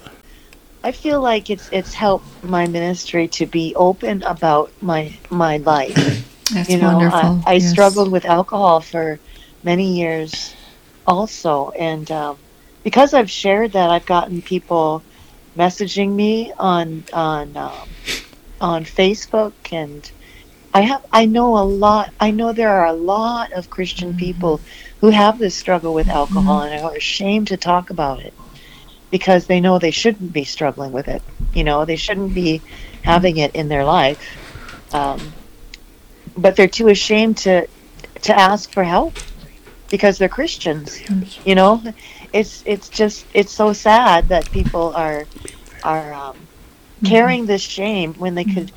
I 0.82 0.92
feel 0.92 1.20
like 1.20 1.48
it's 1.48 1.68
it's 1.72 1.94
helped 1.94 2.44
my 2.44 2.66
ministry 2.66 3.26
to 3.28 3.46
be 3.46 3.74
open 3.74 4.22
about 4.24 4.70
my 4.82 5.16
my 5.30 5.56
life. 5.58 6.23
That's 6.52 6.68
you 6.68 6.78
know, 6.78 6.96
wonderful. 6.96 7.42
I, 7.46 7.52
I 7.52 7.52
yes. 7.54 7.70
struggled 7.70 8.10
with 8.10 8.24
alcohol 8.24 8.80
for 8.80 9.18
many 9.62 9.96
years, 9.98 10.54
also, 11.06 11.70
and 11.70 12.10
um, 12.10 12.38
because 12.82 13.14
I've 13.14 13.30
shared 13.30 13.72
that, 13.72 13.90
I've 13.90 14.06
gotten 14.06 14.42
people 14.42 15.02
messaging 15.56 16.12
me 16.12 16.52
on 16.58 17.04
on 17.12 17.56
um, 17.56 17.88
on 18.60 18.84
Facebook 18.84 19.52
and 19.72 20.10
I 20.72 20.80
have 20.80 21.04
I 21.12 21.26
know 21.26 21.56
a 21.58 21.62
lot 21.64 22.12
I 22.20 22.30
know 22.30 22.52
there 22.52 22.70
are 22.70 22.86
a 22.86 22.92
lot 22.92 23.52
of 23.52 23.70
Christian 23.70 24.10
mm-hmm. 24.10 24.18
people 24.18 24.60
who 25.00 25.10
have 25.10 25.38
this 25.38 25.54
struggle 25.54 25.94
with 25.94 26.08
alcohol 26.08 26.62
mm-hmm. 26.62 26.74
and 26.74 26.84
are 26.84 26.96
ashamed 26.96 27.48
to 27.48 27.56
talk 27.56 27.90
about 27.90 28.20
it 28.20 28.34
because 29.10 29.46
they 29.46 29.60
know 29.60 29.78
they 29.78 29.92
shouldn't 29.92 30.32
be 30.32 30.44
struggling 30.44 30.90
with 30.90 31.06
it. 31.06 31.22
You 31.54 31.62
know, 31.62 31.84
they 31.84 31.96
shouldn't 31.96 32.34
be 32.34 32.60
having 33.02 33.36
it 33.36 33.54
in 33.54 33.68
their 33.68 33.84
life. 33.84 34.20
Um, 34.92 35.32
but 36.36 36.56
they're 36.56 36.68
too 36.68 36.88
ashamed 36.88 37.38
to 37.38 37.66
to 38.22 38.38
ask 38.38 38.72
for 38.72 38.84
help 38.84 39.14
because 39.90 40.18
they're 40.18 40.28
Christians. 40.28 41.00
You 41.44 41.54
know, 41.54 41.82
it's 42.32 42.62
it's 42.66 42.88
just 42.88 43.26
it's 43.34 43.52
so 43.52 43.72
sad 43.72 44.28
that 44.28 44.50
people 44.50 44.92
are 44.94 45.26
are 45.82 46.12
um, 46.12 46.34
mm-hmm. 46.34 47.06
carrying 47.06 47.46
this 47.46 47.62
shame 47.62 48.14
when 48.14 48.34
they 48.34 48.44
could 48.44 48.72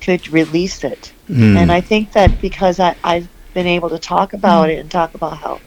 could 0.00 0.28
release 0.28 0.84
it. 0.84 1.12
Mm. 1.28 1.56
And 1.56 1.72
I 1.72 1.80
think 1.80 2.12
that 2.12 2.40
because 2.40 2.78
I, 2.78 2.96
I've 3.02 3.28
been 3.54 3.66
able 3.66 3.88
to 3.90 3.98
talk 3.98 4.34
about 4.34 4.68
mm. 4.68 4.74
it 4.74 4.78
and 4.80 4.90
talk 4.90 5.14
about 5.14 5.38
how 5.38 5.60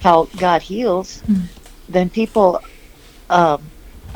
how 0.00 0.24
God 0.36 0.62
heals, 0.62 1.22
mm. 1.26 1.46
then 1.88 2.08
people 2.08 2.60
um, 3.28 3.62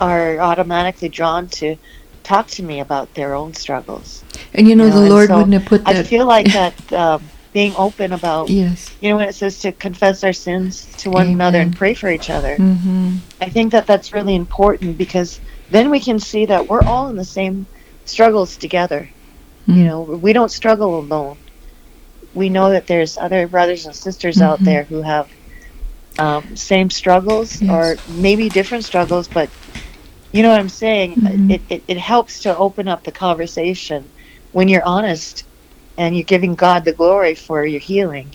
are 0.00 0.38
automatically 0.38 1.08
drawn 1.08 1.48
to 1.48 1.76
talk 2.22 2.46
to 2.46 2.62
me 2.62 2.80
about 2.80 3.12
their 3.14 3.34
own 3.34 3.54
struggles. 3.54 4.24
And 4.54 4.68
you 4.68 4.76
know, 4.76 4.84
you 4.84 4.90
know 4.90 5.02
the 5.02 5.10
Lord 5.10 5.28
so 5.28 5.36
wouldn't 5.36 5.54
have 5.54 5.66
put 5.66 5.84
that. 5.84 5.96
I 5.96 6.02
feel 6.02 6.26
like 6.26 6.46
that 6.52 6.92
um, 6.92 7.22
being 7.52 7.74
open 7.76 8.12
about, 8.12 8.48
yes. 8.48 8.94
you 9.00 9.10
know, 9.10 9.16
when 9.16 9.28
it 9.28 9.34
says 9.34 9.60
to 9.60 9.72
confess 9.72 10.22
our 10.24 10.32
sins 10.32 10.86
to 10.98 11.10
one 11.10 11.22
Amen. 11.22 11.34
another 11.34 11.60
and 11.60 11.76
pray 11.76 11.94
for 11.94 12.10
each 12.10 12.30
other. 12.30 12.56
Mm-hmm. 12.56 13.16
I 13.40 13.48
think 13.48 13.72
that 13.72 13.86
that's 13.86 14.12
really 14.12 14.34
important 14.34 14.98
because 14.98 15.40
then 15.70 15.90
we 15.90 16.00
can 16.00 16.18
see 16.18 16.46
that 16.46 16.68
we're 16.68 16.82
all 16.82 17.08
in 17.08 17.16
the 17.16 17.24
same 17.24 17.66
struggles 18.04 18.56
together. 18.56 19.08
Mm. 19.66 19.76
You 19.76 19.84
know, 19.84 20.00
we 20.02 20.32
don't 20.32 20.50
struggle 20.50 20.98
alone. 20.98 21.38
We 22.34 22.48
know 22.48 22.70
that 22.70 22.86
there's 22.86 23.18
other 23.18 23.46
brothers 23.46 23.86
and 23.86 23.94
sisters 23.94 24.36
mm-hmm. 24.36 24.44
out 24.44 24.60
there 24.60 24.84
who 24.84 25.02
have 25.02 25.28
um, 26.18 26.56
same 26.56 26.90
struggles 26.90 27.60
yes. 27.60 27.70
or 27.70 28.12
maybe 28.12 28.48
different 28.48 28.84
struggles, 28.84 29.28
but 29.28 29.50
you 30.32 30.42
know 30.42 30.50
what 30.50 30.60
I'm 30.60 30.68
saying? 30.68 31.14
Mm-hmm. 31.14 31.50
It, 31.50 31.62
it, 31.68 31.82
it 31.88 31.96
helps 31.96 32.40
to 32.40 32.56
open 32.56 32.88
up 32.88 33.04
the 33.04 33.12
conversation 33.12 34.08
when 34.52 34.68
you're 34.68 34.84
honest 34.84 35.44
and 35.96 36.16
you're 36.16 36.24
giving 36.24 36.54
God 36.54 36.84
the 36.84 36.92
glory 36.92 37.34
for 37.34 37.66
your 37.66 37.80
healing. 37.80 38.34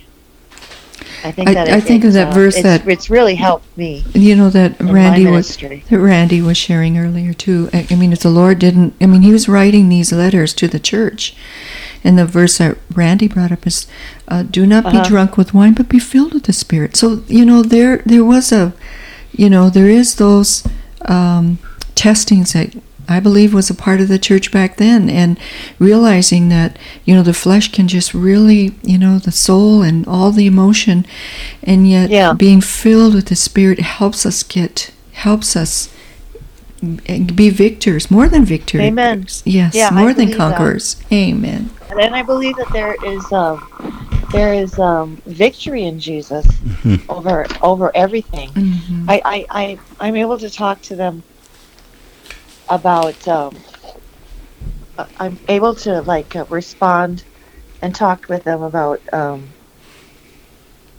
I 1.23 1.31
think 1.31 1.49
that 1.49 1.69
I, 1.69 1.77
it, 1.77 1.83
think 1.83 2.03
of 2.03 2.13
that 2.13 2.29
uh, 2.29 2.31
verse 2.31 2.55
it's, 2.55 2.63
that 2.63 2.87
it's 2.87 3.09
really 3.09 3.35
helped 3.35 3.77
me. 3.77 4.03
You 4.13 4.35
know 4.35 4.49
that 4.49 4.79
Randy 4.81 5.25
was 5.25 5.55
that 5.55 5.99
Randy 5.99 6.41
was 6.41 6.57
sharing 6.57 6.97
earlier 6.97 7.33
too. 7.33 7.69
I, 7.73 7.87
I 7.89 7.95
mean, 7.95 8.11
if 8.11 8.19
the 8.19 8.29
Lord 8.29 8.59
didn't, 8.59 8.93
I 8.99 9.05
mean, 9.05 9.21
he 9.21 9.31
was 9.31 9.47
writing 9.47 9.87
these 9.87 10.11
letters 10.11 10.53
to 10.55 10.67
the 10.67 10.79
church, 10.79 11.33
and 12.03 12.19
the 12.19 12.25
verse 12.25 12.57
that 12.57 12.77
Randy 12.93 13.29
brought 13.29 13.53
up 13.53 13.65
is, 13.65 13.87
uh, 14.27 14.43
"Do 14.43 14.65
not 14.65 14.85
uh-huh. 14.85 15.03
be 15.03 15.07
drunk 15.07 15.37
with 15.37 15.53
wine, 15.53 15.73
but 15.73 15.87
be 15.87 15.99
filled 15.99 16.33
with 16.33 16.43
the 16.43 16.53
Spirit." 16.53 16.97
So 16.97 17.23
you 17.27 17.45
know 17.45 17.61
there 17.61 17.97
there 18.05 18.25
was 18.25 18.51
a, 18.51 18.73
you 19.31 19.49
know 19.49 19.69
there 19.69 19.89
is 19.89 20.15
those 20.15 20.67
um, 21.05 21.57
testings 21.95 22.51
that 22.51 22.75
I 23.07 23.19
believe 23.19 23.53
was 23.53 23.69
a 23.69 23.75
part 23.75 23.99
of 24.01 24.07
the 24.07 24.17
church 24.19 24.51
back 24.51 24.77
then 24.77 25.09
and 25.09 25.37
realizing 25.79 26.49
that 26.49 26.77
you 27.05 27.13
know 27.13 27.23
the 27.23 27.33
flesh 27.33 27.71
can 27.71 27.87
just 27.87 28.13
really 28.13 28.71
you 28.81 28.97
know 28.97 29.19
the 29.19 29.31
soul 29.31 29.81
and 29.81 30.07
all 30.07 30.31
the 30.31 30.45
emotion 30.47 31.05
and 31.63 31.87
yet 31.89 32.09
Yeah. 32.09 32.33
being 32.33 32.61
filled 32.61 33.13
with 33.15 33.27
the 33.27 33.35
spirit 33.35 33.79
helps 33.79 34.25
us 34.25 34.41
get 34.43 34.91
helps 35.13 35.55
us 35.55 35.89
be 37.35 37.49
victors 37.49 38.11
more 38.11 38.27
than 38.27 38.43
victors 38.43 38.81
Amen. 38.81 39.25
yes 39.45 39.73
Yeah, 39.73 39.89
I 39.91 39.95
more 40.01 40.13
than 40.13 40.25
believe 40.25 40.31
that. 40.31 40.37
conquerors 40.37 40.97
amen 41.11 41.69
And 41.97 42.15
I 42.15 42.23
believe 42.23 42.55
that 42.57 42.71
there 42.73 42.95
is 43.05 43.31
um, 43.31 43.61
there 44.31 44.53
is 44.53 44.77
um, 44.79 45.21
victory 45.27 45.83
in 45.83 45.99
Jesus 45.99 46.45
over 47.07 47.45
over 47.61 47.91
everything. 47.95 48.49
Mhm. 48.49 49.05
I, 49.07 49.21
I, 49.23 49.45
I 49.61 49.79
I'm 49.99 50.15
able 50.15 50.37
to 50.39 50.49
talk 50.49 50.81
to 50.83 50.95
them 50.95 51.21
about 52.73 53.27
um, 53.27 53.63
I'm 55.19 55.39
able 55.47 55.75
to 55.75 56.01
like 56.01 56.35
uh, 56.35 56.45
respond 56.49 57.25
and 57.81 57.95
talk 57.95 58.25
with 58.29 58.43
them 58.43 58.61
about 58.63 59.01
um, 59.13 59.55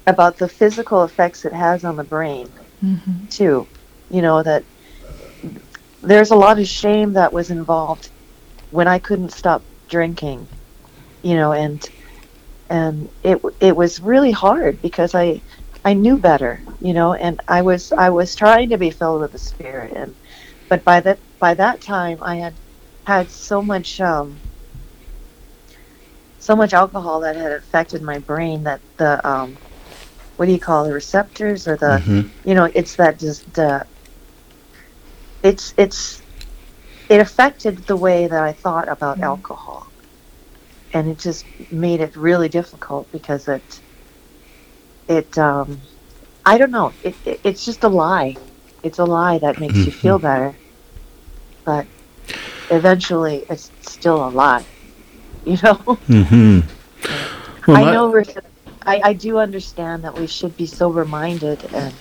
about 0.07 0.39
the 0.39 0.49
physical 0.49 1.05
effects 1.05 1.45
it 1.45 1.53
has 1.53 1.85
on 1.85 1.97
the 1.97 2.05
brain 2.05 2.53
Mhm. 2.83 3.31
too. 3.31 3.69
You 4.09 4.23
know 4.23 4.43
that 4.43 4.65
there's 6.03 6.31
a 6.31 6.37
lot 6.37 6.59
of 6.59 6.67
shame 6.67 7.15
that 7.15 7.33
was 7.33 7.51
involved 7.51 8.11
when 8.71 8.89
I 8.89 8.99
couldn't 8.99 9.33
stop 9.33 9.67
drinking. 9.89 10.49
You 11.23 11.37
know, 11.37 11.53
and 11.53 11.83
and 12.71 13.11
it 13.23 13.41
it 13.61 13.77
was 13.77 14.01
really 14.01 14.33
hard 14.33 14.81
because 14.83 15.15
I 15.15 15.43
I 15.85 15.95
knew 15.95 16.19
better, 16.19 16.63
you 16.81 16.95
know, 16.95 17.15
and 17.15 17.41
I 17.49 17.63
was 17.63 17.93
I 17.93 18.11
was 18.11 18.35
trying 18.35 18.71
to 18.71 18.79
be 18.79 18.91
filled 18.91 19.21
with 19.23 19.33
the 19.33 19.39
Spirit, 19.39 19.95
and 19.97 20.17
but 20.69 20.85
by 20.85 21.01
that 21.01 21.21
by 21.40 21.55
that 21.55 21.81
time 21.81 22.18
I 22.23 22.37
had 22.37 22.59
had 23.07 23.31
so 23.31 23.62
much 23.62 24.01
um 24.01 24.40
so 26.38 26.57
much 26.57 26.73
alcohol 26.75 27.20
that 27.20 27.37
had 27.37 27.53
affected 27.53 28.03
my 28.03 28.18
brain 28.18 28.64
that 28.64 28.83
the 28.99 29.27
um 29.29 29.59
what 30.37 30.47
do 30.47 30.53
you 30.53 30.61
call 30.61 30.85
the 30.85 30.92
receptors 30.92 31.66
or 31.68 31.77
the 31.77 32.01
Mhm. 32.07 32.31
you 32.44 32.55
know 32.55 32.70
it's 32.75 32.97
that 32.97 33.18
just 33.18 33.59
uh, 33.59 33.85
it's 35.42 35.75
it's 35.77 36.23
it 37.09 37.20
affected 37.20 37.87
the 37.87 37.97
way 37.97 38.27
that 38.27 38.42
I 38.42 38.53
thought 38.53 38.88
about 38.88 39.23
alcohol, 39.23 39.92
and 40.92 41.09
it 41.09 41.18
just 41.18 41.47
made 41.70 42.01
it 42.01 42.16
really 42.16 42.49
difficult 42.49 43.11
because 43.12 43.49
it 43.49 43.83
it 45.09 45.37
um 45.38 45.83
I 46.44 46.59
don't 46.59 46.70
know. 46.70 46.97
It, 47.03 47.18
it 47.25 47.40
it's 47.44 47.64
just 47.64 47.85
a 47.85 47.88
lie. 47.88 48.40
It's 48.83 48.99
a 48.99 49.05
lie 49.05 49.38
that 49.38 49.59
makes 49.59 49.87
you 49.87 49.92
feel 49.92 50.18
better, 50.18 50.59
but 51.64 51.87
eventually 52.70 53.44
it's 53.50 53.70
still 53.83 54.27
a 54.27 54.31
lie. 54.31 54.64
You 55.44 55.59
know. 55.62 55.74
Mm-hmm. 56.09 56.61
Well, 57.70 57.77
I 57.77 57.92
know. 57.92 58.09
we're- 58.11 58.24
I, 58.87 59.00
I 59.05 59.12
do 59.12 59.37
understand 59.38 60.03
that 60.05 60.18
we 60.18 60.27
should 60.27 60.57
be 60.57 60.64
sober 60.66 61.05
minded, 61.05 61.62
and 61.74 61.94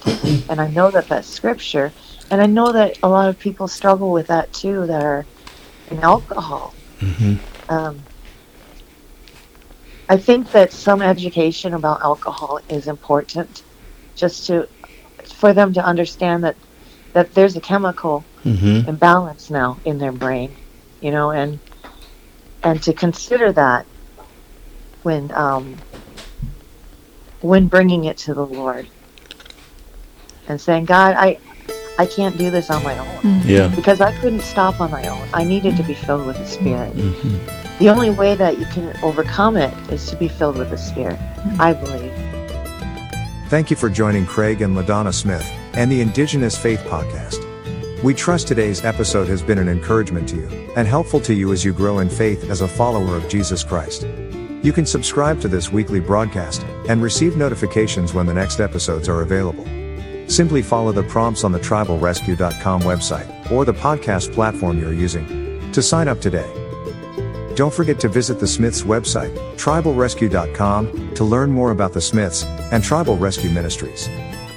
and 0.50 0.62
I 0.62 0.68
know 0.70 0.90
that 0.92 1.08
that's 1.10 1.28
scripture, 1.28 1.92
and 2.32 2.42
I 2.42 2.46
know 2.46 2.72
that 2.72 2.98
a 3.04 3.10
lot 3.10 3.28
of 3.28 3.38
people 3.40 3.68
struggle 3.68 4.12
with 4.14 4.28
that 4.28 4.52
too. 4.54 4.86
That 4.88 5.04
are 5.04 5.26
in 5.92 6.00
alcohol. 6.00 6.74
Mhm. 7.00 7.38
Um, 7.68 8.00
I 10.10 10.18
think 10.18 10.52
that 10.52 10.72
some 10.72 11.02
education 11.02 11.74
about 11.74 12.02
alcohol 12.02 12.60
is 12.70 12.88
important, 12.88 13.64
just 14.16 14.48
to 14.48 14.68
for 15.26 15.54
them 15.54 15.74
to 15.74 15.84
understand 15.84 16.44
that 16.46 16.56
that 17.14 17.34
there's 17.34 17.56
a 17.56 17.62
chemical 17.62 18.26
Mhm. 18.46 18.88
imbalance 18.88 19.50
now 19.50 19.80
in 19.86 19.98
their 19.98 20.12
brain, 20.12 20.56
you 21.02 21.12
know, 21.12 21.32
and 21.32 21.60
and 22.64 22.82
to 22.84 22.94
consider 22.94 23.52
that 23.52 23.86
when 25.04 25.32
um, 25.34 25.76
when 27.42 27.68
bringing 27.68 28.06
it 28.06 28.18
to 28.18 28.34
the 28.34 28.46
Lord 28.46 28.88
and 30.48 30.60
saying, 30.60 30.86
God, 30.86 31.16
I 31.18 31.38
I 32.00 32.06
can't 32.06 32.38
do 32.38 32.50
this 32.50 32.70
on 32.70 32.84
my 32.84 32.98
own 32.98 33.42
Yeah. 33.46 33.68
because 33.76 34.02
I 34.02 34.12
couldn't 34.20 34.42
stop 34.42 34.82
on 34.82 34.90
my 34.92 35.08
own. 35.08 35.28
I 35.34 35.44
needed 35.44 35.78
to 35.78 35.84
be 35.84 35.94
filled 35.94 36.26
with 36.26 36.38
the 36.38 36.48
Spirit. 36.48 36.96
Mhm. 36.96 37.40
The 37.80 37.90
only 37.90 38.10
way 38.10 38.36
that 38.36 38.58
you 38.60 38.66
can 38.68 38.94
overcome 39.04 39.58
it 39.58 39.74
is 39.92 40.10
to 40.10 40.16
be 40.16 40.28
filled 40.28 40.58
with 40.58 40.70
the 40.70 40.78
Spirit. 40.78 41.20
I 41.60 41.74
believe. 41.74 42.12
Thank 43.50 43.70
you 43.70 43.76
for 43.76 43.90
joining 43.90 44.26
Craig 44.26 44.62
and 44.62 44.76
LaDonna 44.76 45.14
Smith 45.14 45.46
and 45.74 45.92
the 45.92 46.02
Indigenous 46.02 46.58
Faith 46.58 46.80
Podcast. 46.82 47.44
We 48.04 48.14
trust 48.14 48.48
today's 48.48 48.84
episode 48.84 49.28
has 49.30 49.42
been 49.42 49.58
an 49.58 49.70
encouragement 49.70 50.28
to 50.30 50.36
you 50.36 50.48
and 50.76 50.88
helpful 50.88 51.20
to 51.22 51.34
you 51.34 51.54
as 51.54 51.64
you 51.64 51.72
grow 51.72 52.00
in 52.00 52.10
faith 52.10 52.50
as 52.50 52.62
a 52.62 52.68
follower 52.68 53.16
of 53.16 53.30
Jesus 53.30 53.64
Christ. 53.64 54.06
You 54.62 54.74
can 54.74 54.86
subscribe 54.86 55.40
to 55.42 55.48
this 55.48 55.72
weekly 55.72 56.00
broadcast 56.00 56.64
and 56.90 57.02
receive 57.02 57.38
notifications 57.38 58.14
when 58.14 58.26
the 58.26 58.34
next 58.34 58.60
episodes 58.60 59.08
are 59.08 59.22
available. 59.22 59.66
Simply 60.30 60.62
follow 60.62 60.92
the 60.92 61.04
prompts 61.04 61.44
on 61.44 61.52
the 61.52 61.60
tribalrescue.com 61.60 62.82
website 62.82 63.52
or 63.52 63.66
the 63.66 63.74
podcast 63.74 64.34
platform 64.34 64.80
you're 64.80 64.94
using 64.94 65.72
to 65.72 65.82
sign 65.82 66.08
up 66.08 66.20
today. 66.20 66.50
Don't 67.56 67.74
forget 67.74 68.00
to 68.00 68.10
visit 68.10 68.40
the 68.40 68.48
Smiths 68.48 68.82
website, 68.82 69.36
tribalrescue.com, 69.58 71.14
to 71.14 71.24
learn 71.24 71.52
more 71.52 71.72
about 71.72 71.94
the 71.94 72.02
Smiths 72.02 72.44
and 72.72 72.84
Tribal 72.84 73.18
Rescue 73.18 73.52
Ministries. 73.52 74.10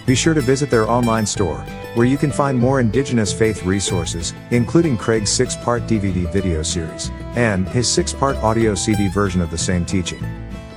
Be 0.07 0.15
sure 0.15 0.35
to 0.35 0.41
visit 0.41 0.71
their 0.71 0.89
online 0.89 1.27
store, 1.27 1.59
where 1.95 2.07
you 2.07 2.17
can 2.17 2.31
find 2.31 2.57
more 2.57 2.79
Indigenous 2.79 3.33
faith 3.33 3.65
resources, 3.65 4.35
including 4.53 4.97
Craig's 4.97 5.31
six 5.31 5.57
part 5.57 5.83
DVD 5.89 6.33
video 6.33 6.63
series 6.63 7.11
and 7.35 7.69
his 7.69 7.93
six 7.93 8.13
part 8.13 8.37
audio 8.37 8.77
CD 8.77 9.09
version 9.09 9.41
of 9.41 9.51
the 9.51 9.59
same 9.59 9.85
teaching. 9.85 10.25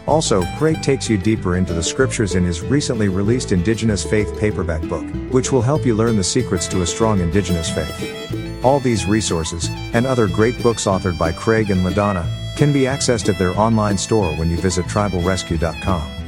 Also, 0.08 0.44
Craig 0.58 0.82
takes 0.82 1.08
you 1.08 1.20
deeper 1.20 1.58
into 1.58 1.74
the 1.74 1.84
scriptures 1.84 2.34
in 2.34 2.44
his 2.44 2.62
recently 2.62 3.08
released 3.08 3.52
Indigenous 3.52 4.04
Faith 4.04 4.36
paperback 4.40 4.82
book, 4.90 5.06
which 5.32 5.52
will 5.52 5.62
help 5.62 5.86
you 5.86 5.94
learn 5.94 6.18
the 6.18 6.24
secrets 6.24 6.68
to 6.68 6.82
a 6.82 6.88
strong 6.88 7.20
Indigenous 7.20 7.70
faith. 7.70 8.66
All 8.66 8.80
these 8.80 9.06
resources, 9.06 9.70
and 9.94 10.08
other 10.08 10.28
great 10.28 10.62
books 10.64 10.86
authored 10.86 11.20
by 11.20 11.32
Craig 11.32 11.70
and 11.70 11.86
LaDonna, 11.86 12.28
can 12.58 12.74
be 12.74 12.82
accessed 12.82 13.30
at 13.30 13.38
their 13.38 13.58
online 13.60 14.00
store 14.00 14.34
when 14.38 14.50
you 14.50 14.58
visit 14.58 14.88
tribalrescue.com. 14.88 16.19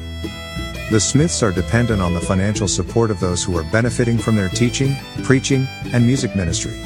The 0.91 0.99
Smiths 0.99 1.41
are 1.41 1.53
dependent 1.53 2.01
on 2.01 2.13
the 2.13 2.19
financial 2.19 2.67
support 2.67 3.11
of 3.11 3.21
those 3.21 3.41
who 3.41 3.57
are 3.57 3.63
benefiting 3.71 4.17
from 4.17 4.35
their 4.35 4.49
teaching, 4.49 4.97
preaching, 5.23 5.65
and 5.93 6.05
music 6.05 6.35
ministry. 6.35 6.77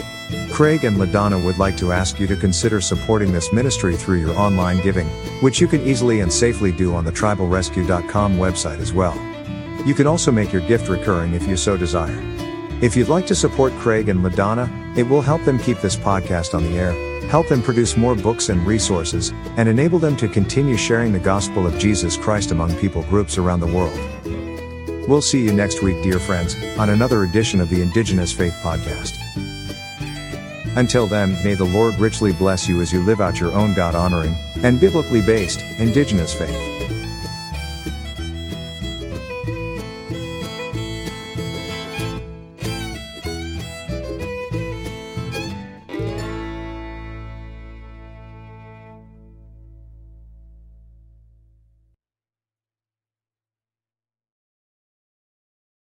Craig 0.51 0.83
and 0.83 0.97
LaDonna 0.97 1.43
would 1.43 1.57
like 1.57 1.75
to 1.77 1.91
ask 1.91 2.19
you 2.19 2.27
to 2.27 2.35
consider 2.35 2.79
supporting 2.79 3.33
this 3.33 3.51
ministry 3.51 3.95
through 3.95 4.19
your 4.19 4.37
online 4.37 4.79
giving, 4.83 5.07
which 5.41 5.59
you 5.59 5.67
can 5.67 5.81
easily 5.87 6.19
and 6.19 6.31
safely 6.31 6.71
do 6.71 6.93
on 6.93 7.03
the 7.03 7.11
tribalrescue.com 7.11 8.37
website 8.37 8.77
as 8.77 8.93
well. 8.93 9.15
You 9.87 9.95
can 9.95 10.05
also 10.05 10.31
make 10.31 10.53
your 10.53 10.67
gift 10.67 10.87
recurring 10.87 11.33
if 11.33 11.47
you 11.47 11.57
so 11.57 11.75
desire. 11.75 12.21
If 12.83 12.95
you'd 12.95 13.09
like 13.09 13.25
to 13.25 13.35
support 13.35 13.73
Craig 13.79 14.07
and 14.07 14.19
LaDonna, 14.19 14.95
it 14.95 15.09
will 15.09 15.21
help 15.23 15.43
them 15.45 15.57
keep 15.57 15.79
this 15.79 15.95
podcast 15.95 16.53
on 16.53 16.63
the 16.63 16.77
air, 16.77 16.93
help 17.29 17.47
them 17.47 17.61
produce 17.61 17.97
more 17.97 18.15
books 18.15 18.49
and 18.49 18.65
resources, 18.65 19.31
and 19.57 19.69
enable 19.69 19.99
them 19.99 20.15
to 20.17 20.27
continue 20.27 20.77
sharing 20.77 21.11
the 21.11 21.19
gospel 21.19 21.65
of 21.65 21.77
Jesus 21.77 22.17
Christ 22.17 22.51
among 22.51 22.75
people 22.77 23.03
groups 23.03 23.37
around 23.37 23.59
the 23.59 23.67
world. 23.67 23.99
We'll 25.07 25.21
see 25.21 25.43
you 25.43 25.53
next 25.53 25.83
week, 25.83 26.01
dear 26.01 26.19
friends, 26.19 26.55
on 26.77 26.89
another 26.89 27.23
edition 27.23 27.59
of 27.59 27.69
the 27.69 27.81
Indigenous 27.81 28.33
Faith 28.33 28.55
Podcast. 28.61 29.17
Until 30.75 31.07
then, 31.07 31.41
may 31.43 31.53
the 31.53 31.63
Lord 31.63 31.97
richly 31.99 32.33
bless 32.33 32.67
you 32.67 32.81
as 32.81 32.91
you 32.91 33.01
live 33.01 33.21
out 33.21 33.39
your 33.39 33.53
own 33.53 33.73
God 33.73 33.95
honoring 33.95 34.35
and 34.63 34.79
biblically 34.79 35.21
based 35.21 35.61
Indigenous 35.79 36.33
faith. 36.33 36.74